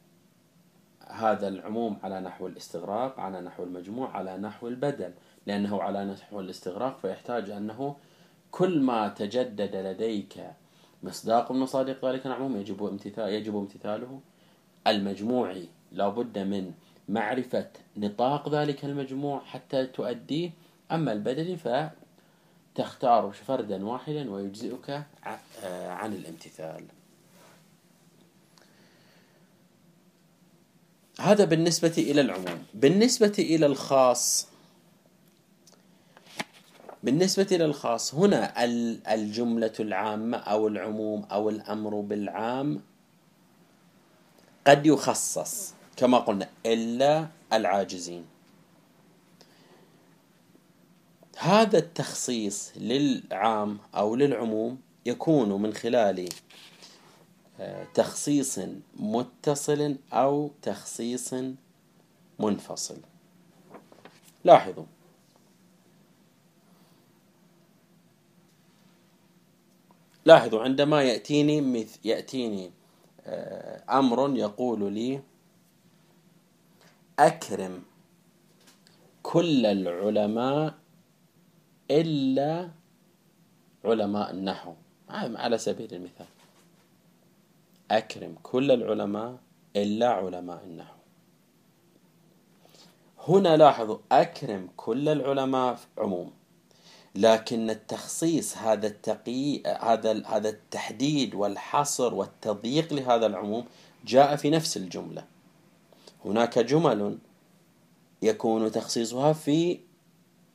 هذا 1.09 1.49
العموم 1.49 1.99
على 2.03 2.21
نحو 2.21 2.47
الاستغراق 2.47 3.21
على 3.21 3.41
نحو 3.41 3.63
المجموع 3.63 4.17
على 4.17 4.37
نحو 4.39 4.69
البدل 4.69 5.13
لأنه 5.47 5.83
على 5.83 6.05
نحو 6.05 6.41
الاستغراق 6.41 6.99
فيحتاج 6.99 7.51
أنه 7.51 7.97
كل 8.51 8.81
ما 8.81 9.09
تجدد 9.09 9.77
لديك 9.77 10.35
مصداق 11.03 11.53
من 11.53 11.61
مصادق 11.61 12.05
ذلك 12.05 12.27
العموم 12.27 12.57
يجب 12.57 12.85
امتثال 12.85 13.29
يجب 13.29 13.57
امتثاله 13.57 14.21
المجموعي. 14.87 15.69
لا 15.93 16.09
بد 16.09 16.39
من 16.39 16.73
معرفة 17.13 17.71
نطاق 17.97 18.49
ذلك 18.49 18.85
المجموع 18.85 19.41
حتى 19.45 19.87
تؤديه. 19.87 20.51
أما 20.93 21.13
البدلي 21.13 21.57
فتختار 22.77 23.33
فردا 23.33 23.87
واحدا 23.87 24.31
ويجزئك 24.31 25.03
عن 25.87 26.13
الامتثال. 26.13 26.85
هذا 31.21 31.45
بالنسبة 31.45 31.95
إلى 31.99 32.21
العموم. 32.21 32.65
بالنسبة 32.75 33.35
إلى 33.39 33.67
الخاص 33.67 34.49
بالنسبة 37.03 37.47
إلى 37.53 37.65
الخاص 37.65 38.15
هنا 38.15 38.65
الجملة 39.15 39.73
العامة 39.81 40.37
أو 40.37 40.69
العموم 40.69 41.25
أو 41.25 41.49
الأمر 41.49 42.01
بالعام 42.01 42.81
قد 44.67 44.87
يخصص. 44.87 45.75
كما 46.03 46.19
قلنا 46.19 46.49
إلا 46.67 47.29
العاجزين. 47.53 48.25
هذا 51.39 51.79
التخصيص 51.79 52.73
للعام 52.77 53.79
أو 53.95 54.15
للعموم 54.15 54.81
يكون 55.07 55.63
من 55.63 55.73
خلال 55.75 56.29
آه، 57.61 57.87
تخصيص 57.95 58.59
متصل 58.97 59.97
أو 60.13 60.51
تخصيص 60.63 61.35
منفصل. 62.39 62.99
لاحظوا. 64.45 64.85
لاحظوا 70.25 70.63
عندما 70.63 71.03
يأتيني 71.03 71.61
مث 71.61 71.99
يأتيني 72.05 72.71
آه، 73.27 73.99
أمر 73.99 74.37
يقول 74.37 74.93
لي 74.93 75.32
أكرم 77.23 77.83
كل 79.23 79.67
العلماء 79.67 80.75
إلا 81.91 82.71
علماء 83.85 84.31
النحو. 84.31 84.75
على 85.09 85.59
سبيل 85.59 85.95
المثال. 85.95 86.27
أكرم 87.91 88.35
كل 88.43 88.71
العلماء 88.71 89.39
إلا 89.77 90.09
علماء 90.09 90.65
النحو. 90.65 90.97
هنا 93.29 93.57
لاحظوا 93.57 93.99
أكرم 94.13 94.69
كل 94.77 95.09
العلماء 95.09 95.79
عموم. 95.99 96.33
لكن 97.15 97.71
التخصيص 97.71 98.57
هذا 98.57 98.87
التقي 98.87 99.63
هذا 99.63 100.27
هذا 100.27 100.49
التحديد 100.49 101.35
والحصر 101.35 102.15
والتضييق 102.15 102.93
لهذا 102.93 103.27
العموم 103.27 103.65
جاء 104.05 104.37
في 104.37 104.51
نفس 104.51 104.77
الجملة. 104.77 105.32
هناك 106.25 106.59
جمل 106.59 107.19
يكون 108.23 108.73
تخصيصها 108.73 109.33
في 109.33 109.81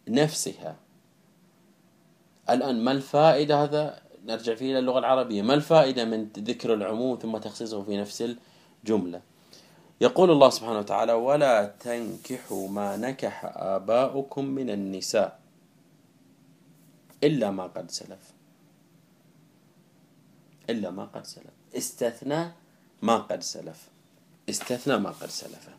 نفسها. 0.08 0.76
الآن 2.50 2.84
ما 2.84 2.92
الفائدة 2.92 3.64
هذا؟ 3.64 4.02
نرجع 4.26 4.56
فيه 4.56 4.72
إلى 4.72 4.80
اللغة 4.80 5.00
العربية. 5.00 5.42
ما 5.42 5.54
الفائدة 5.54 6.06
من 6.06 6.28
ذكر 6.38 6.74
العموم 6.74 7.18
ثم 7.18 7.38
تخصيصه 7.38 7.84
في 7.84 7.98
نفس 7.98 8.36
الجملة؟ 8.84 9.22
يقول 10.02 10.32
الله 10.32 10.50
سبحانه 10.50 10.80
وتعالى 10.80 11.14
ولا 11.14 11.66
تنكحوا 11.80 12.68
ما 12.68 12.98
نكح 12.98 13.46
آباؤكم 13.56 14.46
من 14.46 14.70
النساء 14.70 15.40
إلا 17.24 17.52
ما 17.52 17.68
قد 17.68 17.92
سلف. 17.92 18.34
إلا 20.70 20.92
ما 20.92 21.06
قد 21.06 21.26
سلف. 21.26 21.54
استثنى 21.78 22.52
ما 23.02 23.18
قد 23.18 23.44
سلف. 23.44 23.90
استثنى 24.50 24.98
ما 24.98 25.10
قد 25.10 25.30
سلف 25.30 25.70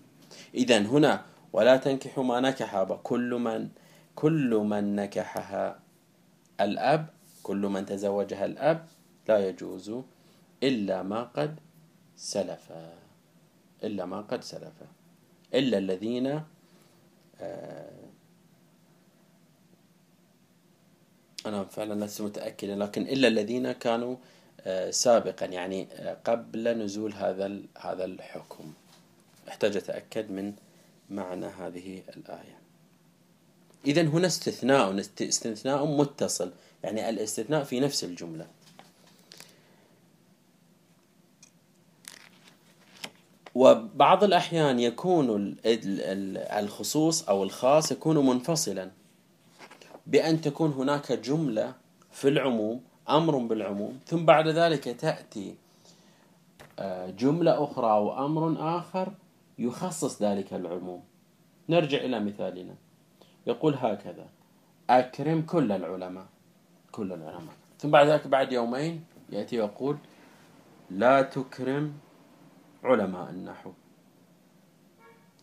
إذا 0.54 0.78
هنا 0.78 1.24
ولا 1.52 1.76
تنكحوا 1.76 2.24
ما 2.24 2.40
نكح 2.40 2.82
كل 3.02 3.34
من 3.34 3.68
كل 4.14 4.50
من 4.54 4.96
نكحها 4.96 5.80
الأب 6.60 7.06
كل 7.42 7.62
من 7.66 7.86
تزوجها 7.86 8.44
الأب 8.44 8.86
لا 9.28 9.48
يجوز 9.48 9.92
إلا 10.62 11.02
ما 11.02 11.22
قد 11.22 11.60
سلف 12.16 12.72
إلا 13.84 14.04
ما 14.04 14.20
قد 14.20 14.44
سلف 14.44 14.74
إلا 15.54 15.78
الذين 15.78 16.42
آه، 17.40 17.90
أنا 21.46 21.64
فعلا 21.64 22.04
لست 22.04 22.22
متأكدا 22.22 22.76
لكن 22.76 23.02
إلا 23.02 23.28
الذين 23.28 23.72
كانوا 23.72 24.16
سابقا 24.90 25.46
يعني 25.46 25.88
قبل 26.24 26.78
نزول 26.78 27.12
هذا 27.12 27.60
هذا 27.78 28.04
الحكم. 28.04 28.72
أحتاج 29.48 29.76
أتأكد 29.76 30.30
من 30.30 30.52
معنى 31.10 31.46
هذه 31.46 32.02
الآية. 32.16 32.58
إذا 33.86 34.02
هنا 34.02 34.26
استثناء 34.26 34.98
استثناء 35.20 35.86
متصل. 35.86 36.52
يعني 36.84 37.08
الاستثناء 37.08 37.64
في 37.64 37.80
نفس 37.80 38.04
الجملة. 38.04 38.46
وبعض 43.54 44.24
الأحيان 44.24 44.80
يكون 44.80 45.56
الخصوص 45.64 47.28
أو 47.28 47.42
الخاص 47.42 47.92
يكون 47.92 48.26
منفصلا. 48.26 48.90
بأن 50.06 50.40
تكون 50.40 50.72
هناك 50.72 51.12
جملة 51.12 51.74
في 52.12 52.28
العموم 52.28 52.87
أمر 53.10 53.38
بالعموم. 53.38 54.00
ثم 54.06 54.24
بعد 54.24 54.48
ذلك 54.48 54.84
تأتي 54.84 55.54
آه، 56.78 57.10
جملة 57.10 57.64
أخرى 57.64 57.90
أو 57.90 58.26
أمر 58.26 58.56
آخر 58.78 59.12
يخصص 59.58 60.22
ذلك 60.22 60.54
العموم. 60.54 61.02
نرجع 61.68 61.98
إلى 61.98 62.20
مثالنا. 62.20 62.74
يقول 63.46 63.74
هكذا 63.74 64.26
أكرم 64.90 65.42
كل 65.42 65.72
العلماء 65.72 66.26
كل 66.92 67.12
العلماء. 67.12 67.54
ثم 67.78 67.90
بعد 67.90 68.06
ذلك 68.06 68.26
بعد 68.26 68.52
يومين 68.52 69.04
يأتي 69.30 69.56
يقول 69.56 69.96
لا 70.90 71.22
تكرم 71.22 71.92
علماء 72.84 73.30
النحو. 73.30 73.72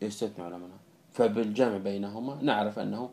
يستثنى 0.02 0.46
علماء 0.46 0.70
فبالجمع 1.12 1.78
بينهما 1.78 2.40
نعرف 2.42 2.80
أنه 2.80 3.10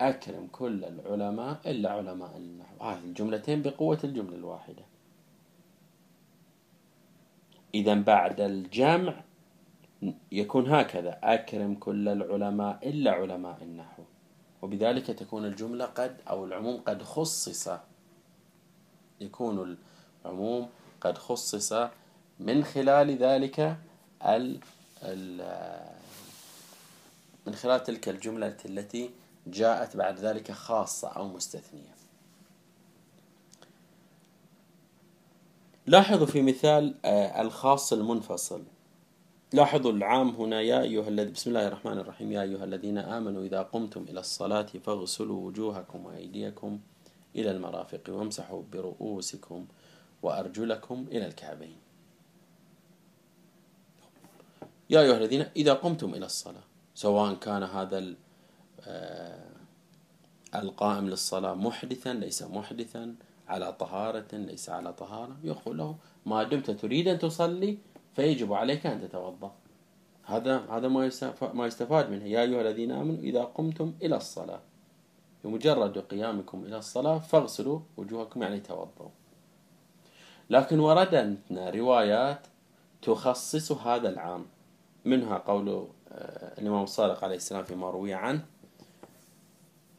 أكرم 0.00 0.48
كل 0.52 0.84
العلماء 0.84 1.60
إلا 1.66 1.90
علماء 1.90 2.36
النحو. 2.36 2.84
هذه 2.84 3.04
الجملتين 3.04 3.62
بقوة 3.62 3.98
الجملة 4.04 4.36
الواحدة. 4.36 4.82
إذا 7.74 7.94
بعد 7.94 8.40
الجمع 8.40 9.14
يكون 10.32 10.70
هكذا. 10.70 11.18
أكرم 11.22 11.74
كل 11.74 12.08
العلماء 12.08 12.88
إلا 12.88 13.10
علماء 13.10 13.58
النحو. 13.62 14.02
وبذلك 14.62 15.06
تكون 15.06 15.44
الجملة 15.44 15.84
قد 15.84 16.16
أو 16.28 16.44
العموم 16.44 16.80
قد 16.80 17.02
خصص. 17.02 17.68
يكون 19.20 19.76
العموم 20.24 20.68
قد 21.00 21.18
خصص 21.18 21.72
من 22.40 22.64
خلال 22.64 23.16
ذلك 23.16 23.76
ال 24.22 24.60
من 27.46 27.54
خلال 27.54 27.82
تلك 27.82 28.08
الجملة 28.08 28.56
التي 28.64 29.10
جاءت 29.46 29.96
بعد 29.96 30.18
ذلك 30.18 30.52
خاصة 30.52 31.08
أو 31.08 31.28
مستثنية. 31.28 31.94
لاحظوا 35.86 36.26
في 36.26 36.42
مثال 36.42 36.94
آه، 37.04 37.42
الخاص 37.42 37.92
المنفصل. 37.92 38.62
لاحظوا 39.52 39.92
العام 39.92 40.28
هنا 40.28 40.60
يا 40.60 40.82
أيها 40.82 41.08
الذي 41.08 41.30
بسم 41.30 41.50
الله 41.50 41.66
الرحمن 41.68 41.98
الرحيم. 41.98 42.32
يا 42.32 42.42
أيها 42.42 42.64
الذين 42.64 42.98
آمنوا 42.98 43.42
إذا 43.42 43.62
قمتم 43.62 44.02
إلى 44.08 44.20
الصلاة 44.20 44.66
فاغسلوا 44.84 45.46
وجوهكم 45.46 46.06
وأيديكم 46.06 46.80
إلى 47.36 47.50
المرافق 47.50 48.00
وامسحوا 48.08 48.62
برؤوسكم 48.72 49.66
وأرجلكم 50.22 51.06
إلى 51.12 51.26
الكعبين. 51.26 51.76
يا 54.90 55.00
أيها 55.00 55.16
الذين 55.16 55.46
إذا 55.56 55.72
قمتم 55.72 56.14
إلى 56.14 56.26
الصلاة 56.26 56.62
سواء 56.94 57.34
كان 57.34 57.62
هذا 57.62 58.14
القائم 60.54 61.08
للصلاة 61.08 61.54
محدثا 61.54 62.12
ليس 62.12 62.42
محدثا 62.42 63.14
على 63.48 63.72
طهارة 63.72 64.26
ليس 64.32 64.70
على 64.70 64.92
طهارة. 64.92 65.36
يقول 65.44 65.78
له 65.78 65.96
ما 66.26 66.42
دمت 66.42 66.70
تريد 66.70 67.08
أن 67.08 67.18
تصلي 67.18 67.78
فيجب 68.16 68.52
عليك 68.52 68.86
أن 68.86 69.00
تتوضأ. 69.00 69.52
هذا 70.24 70.58
هذا 70.70 70.88
ما 70.88 71.10
ما 71.54 71.66
يستفاد 71.66 72.10
منه. 72.10 72.24
يا 72.24 72.42
أيها 72.42 72.60
الذين 72.60 72.90
آمنوا 72.92 73.18
إذا 73.18 73.44
قمتم 73.44 73.94
إلى 74.02 74.16
الصلاة 74.16 74.60
بمجرد 75.44 75.98
قيامكم 75.98 76.64
إلى 76.64 76.78
الصلاة 76.78 77.18
فاغسلوا 77.18 77.80
وجوهكم 77.96 78.42
يعني 78.42 78.60
توضأوا 78.60 79.10
لكن 80.50 80.80
وردتنا 80.80 81.70
روايات 81.70 82.46
تخصص 83.02 83.72
هذا 83.72 84.08
العام. 84.08 84.46
منها 85.04 85.38
قول 85.38 85.68
آه، 86.12 86.60
الإمام 86.60 86.82
الصادق 86.82 87.24
عليه 87.24 87.36
السلام 87.36 87.64
فيما 87.64 87.90
روي 87.90 88.14
عنه 88.14 88.44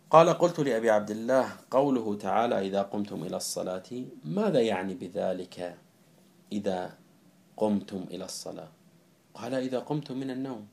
قال 0.09 0.29
قلت 0.29 0.59
لأبي 0.59 0.89
عبد 0.89 1.11
الله 1.11 1.55
قوله 1.71 2.17
تعالى 2.17 2.67
إذا 2.67 2.81
قمتم 2.81 3.23
إلى 3.23 3.37
الصلاة 3.37 3.83
ماذا 4.25 4.61
يعني 4.61 4.93
بذلك 4.93 5.77
إذا 6.51 6.93
قمتم 7.57 8.05
إلى 8.11 8.25
الصلاة؟ 8.25 8.67
قال 9.33 9.53
إذا 9.53 9.79
قمتم 9.79 10.17
من 10.17 10.31
النوم. 10.31 10.67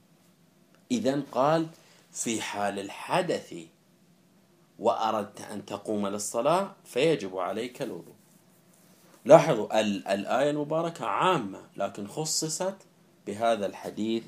إذا 0.90 1.22
قال 1.32 1.66
في 2.12 2.40
حال 2.40 2.78
الحدث 2.78 3.54
وأردت 4.78 5.40
أن 5.40 5.66
تقوم 5.66 6.06
للصلاة 6.06 6.72
فيجب 6.84 7.38
عليك 7.38 7.82
الوضوء. 7.82 8.14
لاحظوا 9.24 9.80
الآية 10.14 10.50
المباركة 10.50 11.06
عامة 11.06 11.60
لكن 11.76 12.06
خصصت 12.06 12.74
بهذا 13.26 13.66
الحديث 13.66 14.24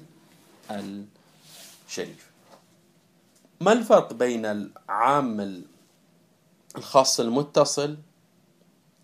الشريف. 0.71 2.34
ما 3.65 3.73
الفرق 3.73 4.13
بين 4.13 4.47
العام 4.47 5.65
الخاص 6.77 7.21
المتصل 7.21 7.97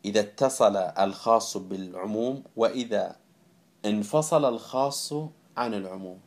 إذا 0.04 0.20
اتصل 0.20 0.76
الخاص 0.76 1.56
بالعموم 1.56 2.42
وإذا 2.56 3.16
انفصل 3.84 4.44
الخاص 4.44 5.14
عن 5.56 5.74
العموم؟ 5.74 6.18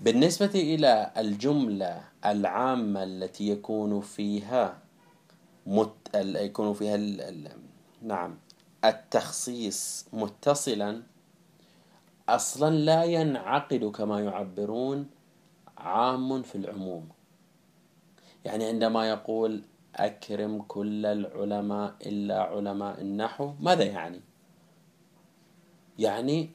بالنسبة 0.00 0.50
إلى 0.54 1.10
الجملة 1.16 2.04
العامة 2.26 3.02
التي 3.02 3.48
يكون 3.48 4.00
فيها 4.00 4.78
مت... 5.66 5.94
يكون 6.14 6.74
فيها 6.74 6.94
ال... 6.94 7.48
نعم 8.02 8.36
التخصيص 8.84 10.06
متصلا 10.12 11.02
أصلا 12.28 12.74
لا 12.74 13.04
ينعقد 13.04 13.84
كما 13.84 14.20
يعبرون 14.20 15.21
عام 15.82 16.42
في 16.42 16.54
العموم. 16.54 17.08
يعني 18.44 18.64
عندما 18.64 19.08
يقول 19.08 19.62
أكرم 19.96 20.62
كل 20.62 21.06
العلماء 21.06 21.94
إلا 22.06 22.42
علماء 22.42 23.00
النحو 23.00 23.52
ماذا 23.60 23.84
يعني؟ 23.84 24.20
يعني 25.98 26.50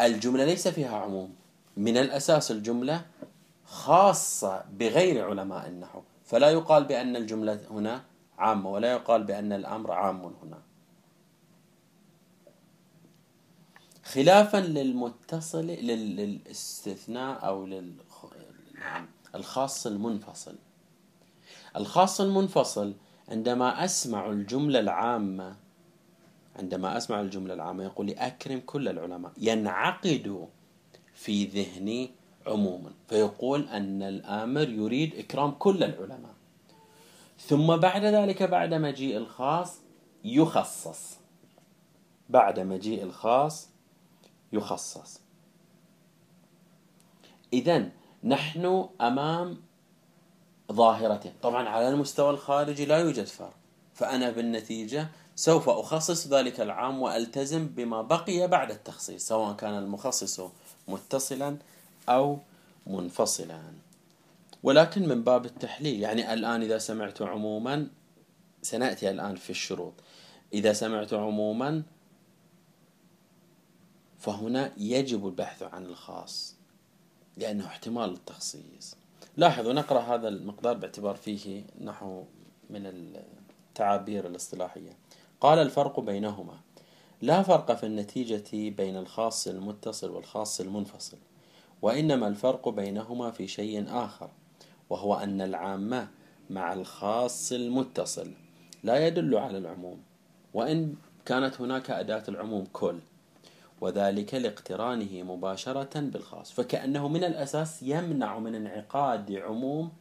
الجملة 0.00 0.44
ليس 0.44 0.68
فيها 0.68 0.96
عموم. 0.96 1.34
من 1.76 1.96
الأساس 1.96 2.50
الجملة 2.50 3.06
خاصة 3.64 4.64
بغير 4.72 5.30
علماء 5.30 5.68
النحو. 5.68 6.00
فلا 6.24 6.50
يقال 6.50 6.84
بأن 6.84 7.16
الجملة 7.16 7.60
هنا 7.70 8.04
عامة 8.38 8.70
ولا 8.70 8.92
يقال 8.92 9.24
بأن 9.24 9.52
الأمر 9.52 9.92
عام 9.92 10.34
هنا. 10.42 10.62
خلافا 14.04 14.56
للمتصل 14.56 15.66
للاستثناء 15.66 17.46
أو 17.46 17.66
للخاص 19.34 19.86
المنفصل. 19.86 20.54
الخاص 21.76 22.20
المنفصل 22.20 22.94
عندما 23.28 23.84
أسمع 23.84 24.30
الجملة 24.30 24.80
العامة 24.80 25.56
عندما 26.56 26.96
أسمع 26.96 27.20
الجملة 27.20 27.54
العامة 27.54 27.84
يقول 27.84 28.06
لي 28.06 28.12
أكرم 28.12 28.62
كل 28.66 28.88
العلماء 28.88 29.32
ينعقد 29.38 30.48
في 31.14 31.44
ذهني 31.44 32.10
عموما 32.46 32.90
فيقول 33.08 33.68
أن 33.68 34.02
الآمر 34.02 34.68
يريد 34.68 35.14
إكرام 35.14 35.50
كل 35.50 35.84
العلماء. 35.84 36.34
ثم 37.38 37.76
بعد 37.76 38.04
ذلك 38.04 38.42
بعد 38.42 38.74
مجيء 38.74 39.16
الخاص 39.16 39.78
يخصص. 40.24 41.18
بعد 42.28 42.60
مجيء 42.60 43.02
الخاص 43.02 43.68
يخصص. 44.52 45.20
إذا 47.52 47.90
نحن 48.24 48.88
أمام 49.00 49.56
ظاهرة 50.72 51.32
طبعا 51.42 51.68
على 51.68 51.88
المستوى 51.88 52.30
الخارجي 52.30 52.84
لا 52.84 52.96
يوجد 52.98 53.24
فرق 53.24 53.54
فأنا 53.94 54.30
بالنتيجة 54.30 55.08
سوف 55.36 55.68
أخصص 55.68 56.26
ذلك 56.26 56.60
العام 56.60 57.02
وألتزم 57.02 57.66
بما 57.66 58.02
بقي 58.02 58.48
بعد 58.48 58.70
التخصيص 58.70 59.28
سواء 59.28 59.56
كان 59.56 59.78
المخصص 59.78 60.40
متصلا 60.88 61.56
أو 62.08 62.38
منفصلا. 62.86 63.62
ولكن 64.62 65.08
من 65.08 65.24
باب 65.24 65.44
التحليل 65.44 66.00
يعني 66.00 66.32
الآن 66.32 66.62
إذا 66.62 66.78
سمعت 66.78 67.22
عموما 67.22 67.88
سنأتي 68.62 69.10
الآن 69.10 69.36
في 69.36 69.50
الشروط. 69.50 69.92
إذا 70.52 70.72
سمعت 70.72 71.14
عموما 71.14 71.82
فهنا 74.18 74.72
يجب 74.76 75.26
البحث 75.26 75.62
عن 75.62 75.86
الخاص. 75.86 76.57
لأنه 77.38 77.66
احتمال 77.66 78.10
التخصيص. 78.10 78.96
لاحظوا 79.36 79.72
نقرأ 79.72 80.00
هذا 80.00 80.28
المقدار 80.28 80.74
باعتبار 80.76 81.16
فيه 81.16 81.64
نحو 81.80 82.24
من 82.70 82.86
التعابير 82.86 84.26
الاصطلاحية. 84.26 84.96
قال 85.40 85.58
الفرق 85.58 86.00
بينهما. 86.00 86.60
لا 87.22 87.42
فرق 87.42 87.72
في 87.72 87.86
النتيجة 87.86 88.70
بين 88.70 88.96
الخاص 88.96 89.48
المتصل 89.48 90.10
والخاص 90.10 90.60
المنفصل 90.60 91.18
وإنما 91.82 92.28
الفرق 92.28 92.68
بينهما 92.68 93.30
في 93.30 93.48
شيء 93.48 93.84
آخر 93.88 94.30
وهو 94.90 95.14
أن 95.14 95.40
العامة 95.40 96.08
مع 96.50 96.72
الخاص 96.72 97.52
المتصل 97.52 98.32
لا 98.82 99.06
يدل 99.06 99.36
على 99.36 99.58
العموم 99.58 100.02
وإن 100.54 100.94
كانت 101.26 101.60
هناك 101.60 101.90
أداة 101.90 102.22
العموم 102.28 102.66
كل 102.72 102.98
وذلك 103.80 104.34
لاقترانه 104.34 105.22
مباشرة 105.22 106.00
بالخاص. 106.00 106.52
فكأنه 106.52 107.08
من 107.08 107.24
الأساس 107.24 107.82
يمنع 107.82 108.38
من 108.38 108.54
انعقاد 108.54 109.32
عموم 109.32 109.92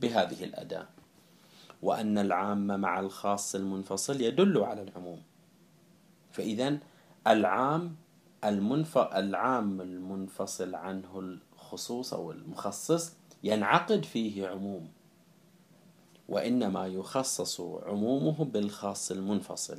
بهذه 0.00 0.44
الأداة. 0.44 0.86
وأن 1.82 2.18
العام 2.18 2.80
مع 2.80 3.00
الخاص 3.00 3.54
المنفصل 3.54 4.20
يدل 4.20 4.58
على 4.58 4.82
العموم. 4.82 5.22
فإذا 6.32 6.78
العام 7.26 7.96
المنف... 8.44 8.98
العام 8.98 9.80
المنفصل 9.80 10.74
عنه 10.74 11.38
الخصوص 11.54 12.14
أو 12.14 12.32
المخصص 12.32 13.12
ينعقد 13.44 14.04
فيه 14.04 14.48
عموم. 14.48 14.88
وإنما 16.28 16.86
يخصص 16.86 17.60
عمومه 17.60 18.44
بالخاص 18.44 19.10
المنفصل. 19.10 19.78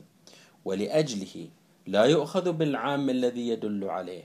ولأجله 0.66 1.50
لا 1.88 2.04
يؤخذ 2.04 2.52
بالعام 2.52 3.10
الذي 3.10 3.48
يدل 3.48 3.84
عليه. 3.84 4.24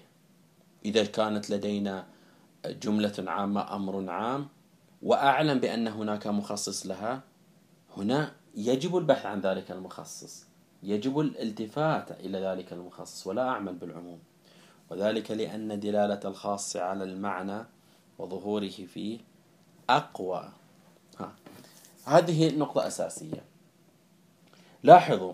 إذا 0.85 1.05
كانت 1.05 1.51
لدينا 1.51 2.07
جملة 2.67 3.25
عامة 3.27 3.77
أمر 3.77 4.11
عام 4.11 4.49
وأعلم 5.03 5.61
بأن 5.61 5.89
هناك 5.89 6.27
مخصص 6.27 6.87
لها 6.87 7.23
هنا 7.97 8.33
يجب 8.55 8.97
البحث 8.97 9.27
عن 9.27 9.41
ذلك 9.41 9.71
المخصص. 9.71 10.47
يجب 10.83 11.21
الالتفات 11.21 12.11
إلى 12.11 12.39
ذلك 12.39 12.73
المخصص 12.73 13.27
ولا 13.27 13.49
أعمل 13.49 13.75
بالعموم. 13.75 14.19
وذلك 14.91 15.31
لأن 15.31 15.81
دلالة 15.81 16.21
الخاص 16.25 16.77
على 16.77 17.05
المعنى 17.05 17.65
وظهوره 18.19 18.69
فيه 18.69 19.19
أقوى. 19.91 20.53
ها. 21.19 21.33
هذه 22.05 22.57
نقطة 22.57 22.87
أساسية. 22.87 23.45
لاحظوا 24.83 25.33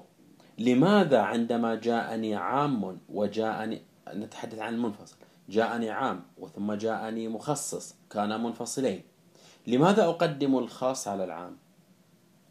لماذا 0.59 1.21
عندما 1.21 1.75
جاءني 1.75 2.35
عام 2.35 2.99
وجاءني 3.09 3.83
نتحدث 4.15 4.59
عن 4.59 4.75
المنفصل. 4.75 5.17
جاءني 5.49 5.91
عام 5.91 6.23
وثم 6.39 6.73
جاءني 6.73 7.29
مخصص 7.29 7.95
كانا 8.11 8.37
منفصلين. 8.37 9.03
لماذا 9.67 10.05
أقدم 10.05 10.59
الخاص 10.59 11.09
على 11.09 11.25
العام؟ 11.25 11.57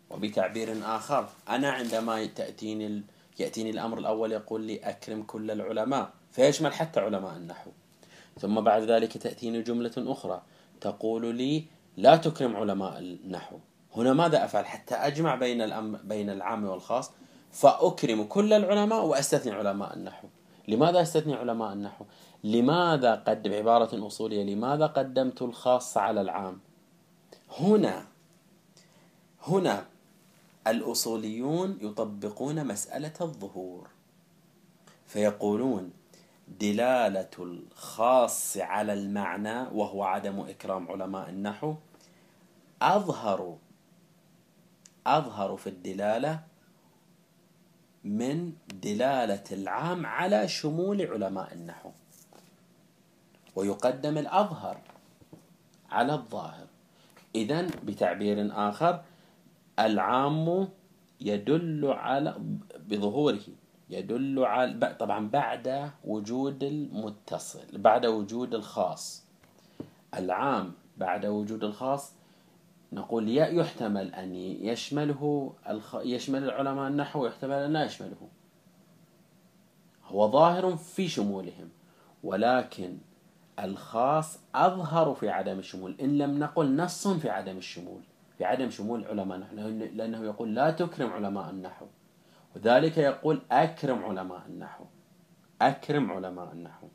وبتعبير 0.09 0.77
آخر 0.85 1.29
أنا 1.49 1.71
عندما 1.71 2.25
تأتيني 2.25 2.87
ال... 2.87 3.03
يأتيني 3.39 3.69
الأمر 3.69 3.97
الأول 3.97 4.31
يقول 4.31 4.61
لي 4.61 4.77
أكرم 4.77 5.23
كل 5.23 5.51
العلماء. 5.51 6.09
فيشمل 6.31 6.73
حتى 6.73 6.99
علماء 6.99 7.37
النحو. 7.37 7.71
ثم 8.39 8.61
بعد 8.61 8.81
ذلك 8.83 9.17
تأتيني 9.17 9.61
جملة 9.61 9.93
أخرى. 9.97 10.41
تقول 10.81 11.35
لي 11.35 11.65
لا 11.97 12.15
تكرم 12.15 12.55
علماء 12.55 12.99
النحو. 12.99 13.57
هنا 13.95 14.13
ماذا 14.13 14.45
أفعل 14.45 14.65
حتى 14.65 14.95
أجمع 14.95 15.35
بين 15.35 15.61
الأم 15.61 15.99
بين 16.03 16.29
العام 16.29 16.65
والخاص؟ 16.65 17.11
فأكرم 17.55 18.23
كل 18.23 18.53
العلماء 18.53 19.05
وأستثني 19.05 19.51
علماء 19.51 19.93
النحو. 19.93 20.27
لماذا 20.67 21.01
أستثني 21.01 21.33
علماء 21.33 21.73
النحو؟ 21.73 22.05
لماذا 22.43 23.15
قد 23.15 23.47
بعبارة 23.47 24.07
أصولية 24.07 24.43
لماذا 24.43 24.85
قدمت 24.85 25.41
الخاص 25.41 25.97
على 25.97 26.21
العام؟ 26.21 26.59
هنا 27.59 28.05
هنا 29.47 29.85
الأصوليون 30.67 31.77
يطبقون 31.81 32.67
مسألة 32.67 33.13
الظهور. 33.21 33.87
فيقولون 35.07 35.91
دلالة 36.59 37.35
الخاص 37.39 38.57
على 38.57 38.93
المعنى 38.93 39.59
وهو 39.71 40.03
عدم 40.03 40.39
إكرام 40.39 40.91
علماء 40.91 41.29
النحو. 41.29 41.75
أظهر 42.81 43.57
أظهر 45.07 45.57
في 45.57 45.67
الدلالة 45.69 46.54
من 48.05 48.53
دلالة 48.83 49.43
العام 49.51 50.05
على 50.05 50.47
شمول 50.47 51.01
علماء 51.01 51.53
النحو. 51.53 51.89
ويقدم 53.55 54.17
الأظهر 54.17 54.77
على 55.91 56.13
الظاهر. 56.13 56.67
إذا 57.35 57.67
بتعبير 57.83 58.49
آخر 58.69 59.01
العام 59.79 60.67
يدل 61.21 61.85
على 61.85 62.35
بظهوره 62.79 63.41
يدل 63.89 64.45
على 64.45 64.95
طبعا 64.99 65.29
بعد 65.29 65.91
وجود 66.03 66.63
المتصل 66.63 67.77
بعد 67.77 68.05
وجود 68.05 68.53
الخاص. 68.53 69.23
العام 70.13 70.73
بعد 70.97 71.25
وجود 71.25 71.63
الخاص 71.63 72.14
نقول 72.93 73.37
يحتمل 73.37 74.13
أن 74.13 74.35
يشمله 74.35 75.53
يشمل 75.95 76.43
العلماء 76.43 76.87
النحو 76.87 77.23
ويحتمل 77.23 77.53
أن 77.53 77.73
لا 77.73 77.83
يشمله. 77.83 78.29
هو 80.05 80.31
ظاهر 80.31 80.75
في 80.75 81.07
شمولهم 81.07 81.69
ولكن 82.23 82.97
الخاص 83.59 84.39
أظهر 84.55 85.13
في 85.13 85.29
عدم 85.29 85.59
الشمول. 85.59 85.95
إن 86.01 86.17
لم 86.17 86.39
نقل 86.39 86.75
نص 86.75 87.07
في 87.07 87.29
عدم 87.29 87.57
الشمول 87.57 88.01
في 88.37 88.45
عدم 88.45 88.69
شمول 88.69 89.05
علماء 89.05 89.37
النحو 89.37 89.67
لأنه 89.69 90.25
يقول 90.25 90.55
لا 90.55 90.71
تكرم 90.71 91.13
علماء 91.13 91.49
النحو. 91.49 91.85
وذلك 92.55 92.97
يقول 92.97 93.41
أكرم 93.51 94.03
علماء 94.05 94.41
النحو 94.47 94.85
أكرم 95.61 96.11
علماء 96.11 96.51
النحو. 96.51 96.87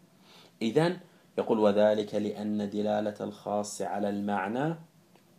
إذا 0.63 0.97
يقول 1.39 1.59
وذلك 1.59 2.15
لأن 2.15 2.71
دلالة 2.71 3.15
الخاص 3.21 3.83
على 3.83 4.09
المعنى 4.09 4.75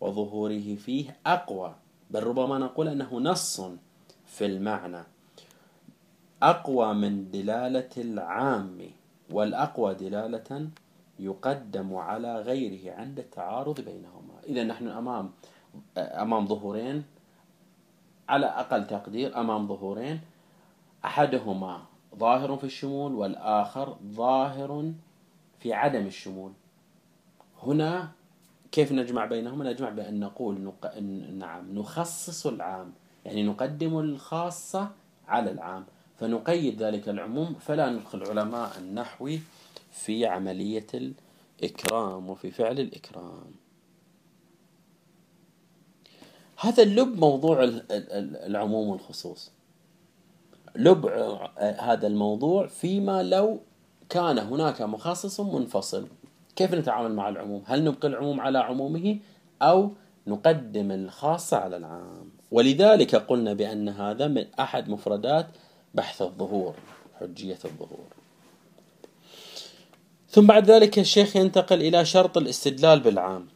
وظهوره 0.02 0.76
فيه 0.76 1.18
أقوى 1.26 1.76
بل 2.12 2.24
ربما 2.24 2.58
نقول 2.58 2.88
أنه 2.88 3.20
نص 3.20 3.62
في 4.26 4.46
المعنى. 4.46 5.04
أقوى 6.44 6.94
من 6.94 7.32
دلالة 7.32 7.90
العام 7.98 8.78
والأقوى 9.32 9.94
دلالة 9.94 10.70
يقدم 11.20 11.96
على 11.96 12.42
غيره 12.42 12.96
عند 12.96 13.20
التعارض 13.20 13.82
بينهما. 13.82 14.34
إذا 14.48 14.64
نحن 14.64 14.88
أمام 14.88 15.32
أمام 15.98 16.48
ظهورين 16.48 17.04
على 18.30 18.46
أقل 18.46 18.88
تقدير 18.88 19.40
أمام 19.40 19.68
ظهورين 19.68 20.22
أحدهما 21.06 21.82
ظاهر 22.16 22.58
في 22.58 22.64
الشمول 22.64 23.16
والآخر 23.16 23.98
ظاهر 24.04 24.94
في 25.60 25.74
عدم 25.74 26.06
الشمول. 26.06 26.52
هنا 27.64 28.12
كيف 28.72 28.92
نجمع 28.92 29.26
بينهما؟ 29.26 29.72
نجمع 29.72 29.90
بأن 29.90 30.20
نقول 30.20 30.62
نق... 30.62 30.98
نعم 31.34 31.80
نخصص 31.80 32.48
العام. 32.48 32.94
يعني 33.26 33.44
نقدم 33.44 34.00
الخاصة 34.00 34.92
على 35.28 35.52
العام. 35.52 35.86
فنقيد 36.20 36.84
ذلك 36.84 37.10
العموم. 37.10 37.54
فلا 37.54 37.90
ندخل 37.90 38.24
علماء 38.24 38.78
النحو 38.78 39.38
في 39.92 40.26
عملية 40.26 40.88
الإكرام 40.94 42.30
وفي 42.30 42.52
فعل 42.52 42.80
الإكرام. 42.80 43.52
هذا 46.60 46.84
اللب 46.84 47.20
موضوع 47.20 47.70
العموم 47.92 48.90
والخصوص. 48.90 49.52
لب 50.76 51.06
هذا 51.80 52.08
الموضوع 52.08 52.68
فيما 52.68 53.24
لو 53.24 53.60
كان 54.10 54.40
هناك 54.40 54.82
مخصص 54.82 55.40
منفصل. 55.40 56.08
كيف 56.56 56.74
نتعامل 56.74 57.16
مع 57.16 57.30
العموم؟ 57.30 57.64
هل 57.66 57.84
نبقي 57.84 58.08
العموم 58.08 58.42
على 58.42 58.60
عمومه 58.60 59.18
أو 59.62 59.92
نقدم 60.28 60.92
الخاص 60.92 61.54
على 61.54 61.78
العام؟ 61.78 62.30
ولذلك 62.52 63.16
قلنا 63.16 63.54
بأن 63.54 63.90
هذا 63.90 64.28
من 64.28 64.46
أحد 64.60 64.90
مفردات 64.90 65.48
بحث 65.94 66.22
الظهور 66.22 66.74
حجية 67.20 67.60
الظهور. 67.66 68.08
ثم 70.30 70.48
بعد 70.48 70.72
ذلك 70.72 71.00
الشيخ 71.00 71.36
ينتقل 71.36 71.82
إلى 71.82 72.06
شرط 72.06 72.38
الاستدلال 72.38 73.00
بالعام. 73.00 73.48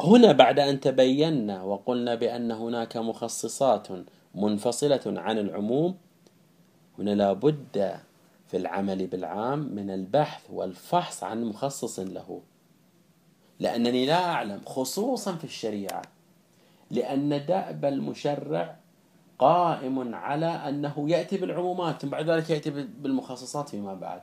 هنا 0.00 0.32
بعد 0.32 0.58
أن 0.58 0.80
تبينا 0.80 1.62
وقلنا 1.62 2.14
بأن 2.14 2.50
هناك 2.50 2.96
مخصصات 2.96 3.88
منفصلة 4.34 5.00
عن 5.06 5.38
العموم 5.38 5.94
هنا 6.98 7.10
لابد 7.10 7.98
في 8.48 8.56
العمل 8.56 9.06
بالعام 9.06 9.58
من 9.58 9.90
البحث 9.90 10.50
والفحص 10.50 11.24
عن 11.24 11.44
مخصص 11.44 11.98
له. 11.98 12.42
لأنني 13.60 14.06
لا 14.06 14.24
أعلم 14.24 14.60
خصوصا 14.66 15.34
في 15.34 15.44
الشريعة 15.44 16.02
لأن 16.90 17.46
دأب 17.46 17.84
المشرع 17.84 18.76
قائم 19.38 20.14
على 20.14 20.46
أنه 20.46 21.10
يأتي 21.10 21.36
بالعمومات 21.36 22.02
ثم 22.02 22.08
بعد 22.08 22.30
ذلك 22.30 22.50
يأتي 22.50 22.70
بالمخصصات 22.70 23.68
فيما 23.68 23.94
بعد. 23.94 24.22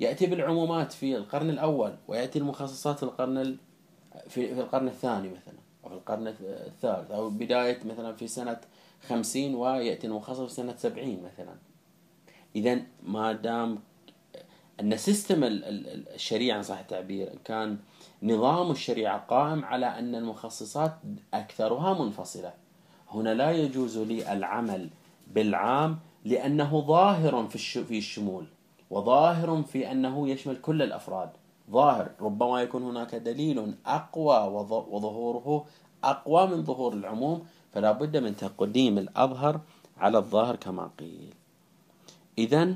يأتي 0.00 0.26
بالعمومات 0.26 0.92
في 0.92 1.16
القرن 1.16 1.50
الأول 1.50 1.94
ويأتي 2.08 2.38
المخصصات 2.38 3.02
القرن 3.02 3.56
في 4.28 4.52
القرن 4.52 4.88
الثاني 4.88 5.28
مثلا 5.28 5.58
أو 5.84 5.88
في 5.88 5.94
القرن 5.94 6.34
الثالث 6.40 7.10
أو 7.10 7.30
بداية 7.30 7.78
مثلا 7.84 8.12
في 8.12 8.28
سنة 8.28 8.60
خمسين 9.08 9.54
ويأتي 9.54 10.06
المخصص 10.06 10.40
في 10.40 10.52
سنة 10.52 10.74
سبعين 10.76 11.22
مثلا. 11.22 11.54
إذا 12.56 12.80
ما 13.02 13.32
دام 13.32 13.78
أن 14.80 14.96
سيستم 14.96 15.40
الشريعة 15.44 16.62
صح 16.62 16.78
التعبير 16.78 17.38
كان 17.44 17.78
نظام 18.22 18.70
الشريعة 18.70 19.18
قائم 19.18 19.64
على 19.64 19.86
أن 19.86 20.14
المخصصات 20.14 20.92
أكثرها 21.34 22.04
منفصلة. 22.04 22.52
هنا 23.10 23.34
لا 23.34 23.52
يجوز 23.52 23.98
لي 23.98 24.32
العمل 24.32 24.90
بالعام 25.34 25.98
لأنه 26.24 26.80
ظاهر 26.80 27.48
في 27.48 27.98
الشمول 27.98 28.46
وظاهر 28.90 29.62
في 29.62 29.92
أنه 29.92 30.28
يشمل 30.28 30.56
كل 30.56 30.82
الأفراد. 30.82 31.30
ظاهر 31.70 32.10
ربما 32.20 32.62
يكون 32.62 32.82
هناك 32.82 33.14
دليل 33.14 33.74
أقوى 33.86 34.36
وظهوره 34.90 35.66
أقوى 36.04 36.46
من 36.46 36.64
ظهور 36.64 36.92
العموم 36.92 37.46
فلا 37.72 37.92
بد 37.92 38.16
من 38.16 38.36
تقديم 38.36 38.98
الأظهر 38.98 39.60
على 39.98 40.18
الظاهر 40.18 40.56
كما 40.56 40.90
قيل. 40.98 41.34
إذا 42.38 42.74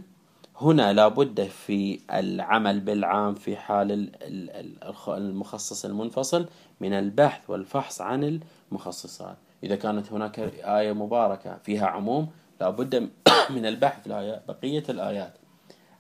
هنا 0.61 0.93
لابد 0.93 1.43
في 1.43 2.01
العمل 2.11 2.81
بالعام 2.81 3.35
في 3.35 3.57
حال 3.57 4.11
المخصص 5.09 5.85
المنفصل 5.85 6.49
من 6.81 6.93
البحث 6.93 7.51
والفحص 7.51 8.01
عن 8.01 8.41
المخصصات. 8.71 9.37
إذا 9.65 9.77
كانت 9.77 10.13
هناك 10.13 10.39
آية 10.65 10.93
مباركة 10.93 11.59
فيها 11.65 11.87
عموم 11.87 12.31
لابد 12.61 13.11
من 13.55 13.67
البحث 13.67 14.09
بقية 14.49 14.85
الآيات 14.89 15.35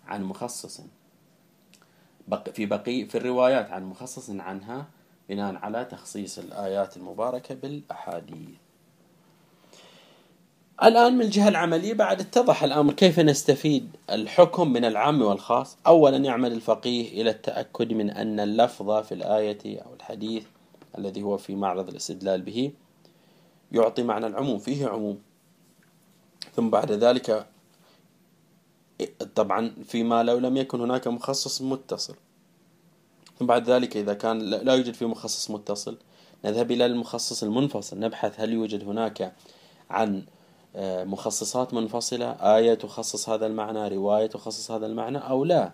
عن 0.06 0.24
مخصص. 0.24 0.80
في 2.54 2.66
بقي 2.66 3.04
في 3.04 3.18
الروايات 3.18 3.70
عن 3.70 3.84
مخصص 3.84 4.30
عنها 4.30 4.86
بناء 5.28 5.54
على 5.56 5.84
تخصيص 5.84 6.38
الآيات 6.38 6.96
المباركة 6.96 7.54
بالأحاديث. 7.54 8.71
الآن 10.84 11.14
من 11.14 11.20
الجهة 11.20 11.48
العملية 11.48 11.94
بعد 11.94 12.20
اتضح 12.20 12.64
الأمر 12.64 12.92
كيف 12.92 13.20
نستفيد 13.20 13.96
الحكم 14.10 14.72
من 14.72 14.84
العام 14.84 15.22
والخاص. 15.22 15.76
أولا 15.86 16.16
يعمل 16.16 16.52
الفقيه 16.52 17.22
إلى 17.22 17.30
التأكد 17.30 17.92
من 17.92 18.10
أن 18.10 18.40
اللفظ 18.40 18.90
في 18.90 19.12
الآية 19.12 19.80
أو 19.80 19.94
الحديث 19.94 20.44
الذي 20.98 21.22
هو 21.22 21.36
في 21.36 21.54
معرض 21.54 21.88
الاستدلال 21.88 22.42
به 22.42 22.72
يعطي 23.72 24.02
معنى 24.02 24.26
العموم 24.26 24.58
فيه 24.58 24.88
عموم. 24.88 25.18
ثم 26.56 26.70
بعد 26.70 26.92
ذلك 26.92 27.46
طبعا 29.34 29.74
فيما 29.84 30.22
لو 30.22 30.38
لم 30.38 30.56
يكن 30.56 30.80
هناك 30.80 31.08
مخصص 31.08 31.62
متصل. 31.62 32.14
ثم 33.38 33.46
بعد 33.46 33.70
ذلك 33.70 33.96
إذا 33.96 34.14
كان 34.14 34.38
لا 34.38 34.74
يوجد 34.74 34.94
فيه 34.94 35.06
مخصص 35.06 35.50
متصل 35.50 35.98
نذهب 36.44 36.70
إلى 36.70 36.86
المخصص 36.86 37.42
المنفصل 37.42 38.00
نبحث 38.00 38.40
هل 38.40 38.52
يوجد 38.52 38.84
هناك 38.84 39.32
عن 39.90 40.24
مخصصات 41.04 41.74
منفصلة 41.74 42.30
آية 42.30 42.74
تخصص 42.74 43.28
هذا 43.28 43.46
المعنى 43.46 43.88
رواية 43.88 44.26
تخصص 44.26 44.70
هذا 44.70 44.86
المعنى 44.86 45.18
أو 45.18 45.44
لا. 45.44 45.72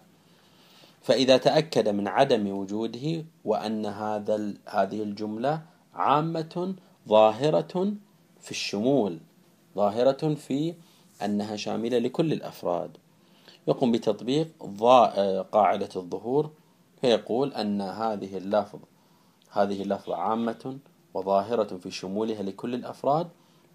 فإذا 1.02 1.37
تأكد 1.37 1.88
من 1.88 2.08
عدم 2.08 2.48
وجوده 2.48 3.24
وأن 3.44 3.87
هذا 3.87 4.54
هذه 4.66 5.02
الجملة 5.02 5.62
عامة 5.94 6.74
ظاهرة 7.08 7.92
في 8.40 8.50
الشمول 8.50 9.18
ظاهرة 9.76 10.34
في 10.34 10.74
أنها 11.24 11.56
شاملة 11.56 11.98
لكل 11.98 12.32
الأفراد. 12.32 12.96
يقوم 13.68 13.92
بتطبيق 13.92 14.48
آه، 14.82 15.42
قاعدة 15.42 15.88
الظهور 15.96 16.50
فيقول 17.00 17.54
أن 17.54 17.80
هذه 17.80 18.37
اللفظ 18.37 18.78
هذه 19.50 19.82
اللفظة 19.82 20.16
عامة 20.16 20.78
وظاهرة 21.14 21.76
في 21.76 21.90
شمولها 21.90 22.42
لكل 22.42 22.74
الأفراد 22.74 23.28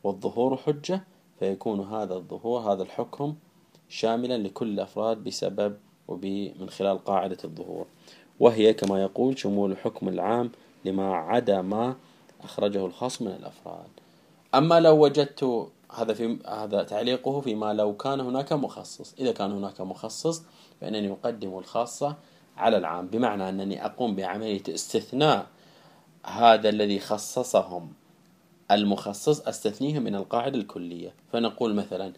والظهور 0.04 0.58
حجة 0.58 1.04
فيكون 1.44 1.80
هذا 1.80 2.16
الظهور 2.16 2.60
هذا 2.74 2.84
الحكم 2.84 3.36
شاملا 3.90 4.38
لكل 4.38 4.68
الأفراد 4.68 5.24
بسبب 5.24 5.78
ومن 6.08 6.70
خلال 6.70 7.04
قاعدة 7.04 7.38
الظهور. 7.44 7.86
وهي 8.40 8.74
كما 8.74 9.02
يقول 9.02 9.40
شمول 9.40 9.72
الحكم 9.72 10.08
العام 10.10 10.52
لما 10.86 11.16
عدا 11.16 11.62
ما 11.62 11.96
أخرجه 12.44 12.86
الخاص 12.86 13.22
من 13.22 13.28
الأفراد. 13.28 13.90
أما 14.56 14.80
لو 14.80 15.04
وجدت 15.04 15.68
هذا 15.92 16.14
في 16.14 16.40
هذا 16.48 16.84
تعليقه 16.84 17.42
فيما 17.42 17.74
لو 17.74 17.98
كان 17.98 18.20
هناك 18.20 18.54
مخصص. 18.54 19.16
إذا 19.20 19.32
كان 19.32 19.52
هناك 19.52 19.82
مخصص 19.82 20.44
فإنني 20.82 21.12
أقدم 21.12 21.58
الخاصة 21.58 22.16
على 22.58 22.78
العام. 22.78 23.08
بمعنى 23.08 23.50
أنني 23.50 23.86
أقوم 23.86 24.16
بعملية 24.16 24.64
استثناء 24.70 25.48
هذا 26.26 26.70
الذي 26.70 27.00
خصصهم. 27.00 27.94
المخصص 28.74 29.48
أستثنيه 29.48 30.00
من 30.00 30.16
القاعدة 30.16 30.58
الكلية. 30.58 31.14
فنقول 31.32 31.74
مثلا 31.74 32.14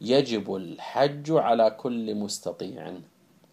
يجب 0.00 0.54
الحج 0.54 1.30
على 1.30 1.70
كل 1.70 2.14
مستطيع. 2.14 2.94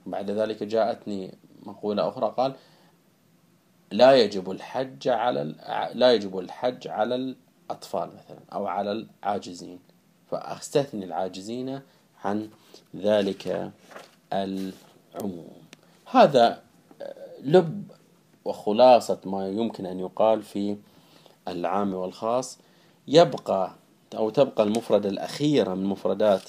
بعد 0.05 0.31
ذلك 0.31 0.63
جاءتني 0.63 1.33
مقولة 1.63 2.07
أخرى 2.09 2.33
قال 2.37 2.53
لا 3.91 4.15
يجب 4.15 4.51
الحج 4.51 5.07
على 5.07 5.55
لا 5.93 6.13
يجب 6.13 6.39
الحج 6.39 6.87
على 6.87 7.15
الأطفال 7.15 8.07
مثلا 8.07 8.39
أو 8.53 8.67
على 8.67 8.91
العاجزين. 8.91 9.79
فأستثني 10.31 11.05
العاجزين 11.05 11.81
عن 12.23 12.49
ذلك 12.95 13.71
العموم. 14.33 15.51
هذا 16.05 16.61
لب 17.43 17.91
وخلاصة 18.45 19.19
ما 19.25 19.47
يمكن 19.47 19.85
أن 19.85 19.99
يقال 19.99 20.43
في 20.43 20.77
العام 21.47 21.93
والخاص 21.93 22.59
يبقى 23.07 23.75
أو 24.17 24.29
تبقى 24.29 24.63
المفردة 24.63 25.09
الأخيرة 25.09 25.73
من 25.73 25.85
مفردات 25.85 26.43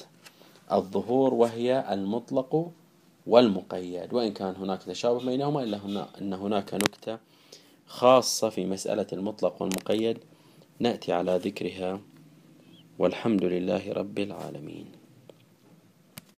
الظهور 0.73 1.35
وهي 1.35 1.95
المطلق 1.95 2.71
والمقيد. 3.27 4.13
وإن 4.15 4.33
كان 4.33 4.57
هناك 4.57 4.83
تشابه 4.83 5.27
بينهما 5.27 5.63
إلا 5.63 5.79
هنا 5.79 6.09
أن 6.21 6.33
هناك 6.33 6.75
نكتة 6.75 7.19
خاصة 7.87 8.49
في 8.49 8.67
مسألة 8.67 9.07
المطلق 9.13 9.63
والمقيد 9.63 10.19
نأتي 10.81 11.13
على 11.13 11.37
ذكرها. 11.37 12.01
والحمد 12.99 13.45
لله 13.45 13.93
رب 13.93 14.19
العالمين. 14.19 14.98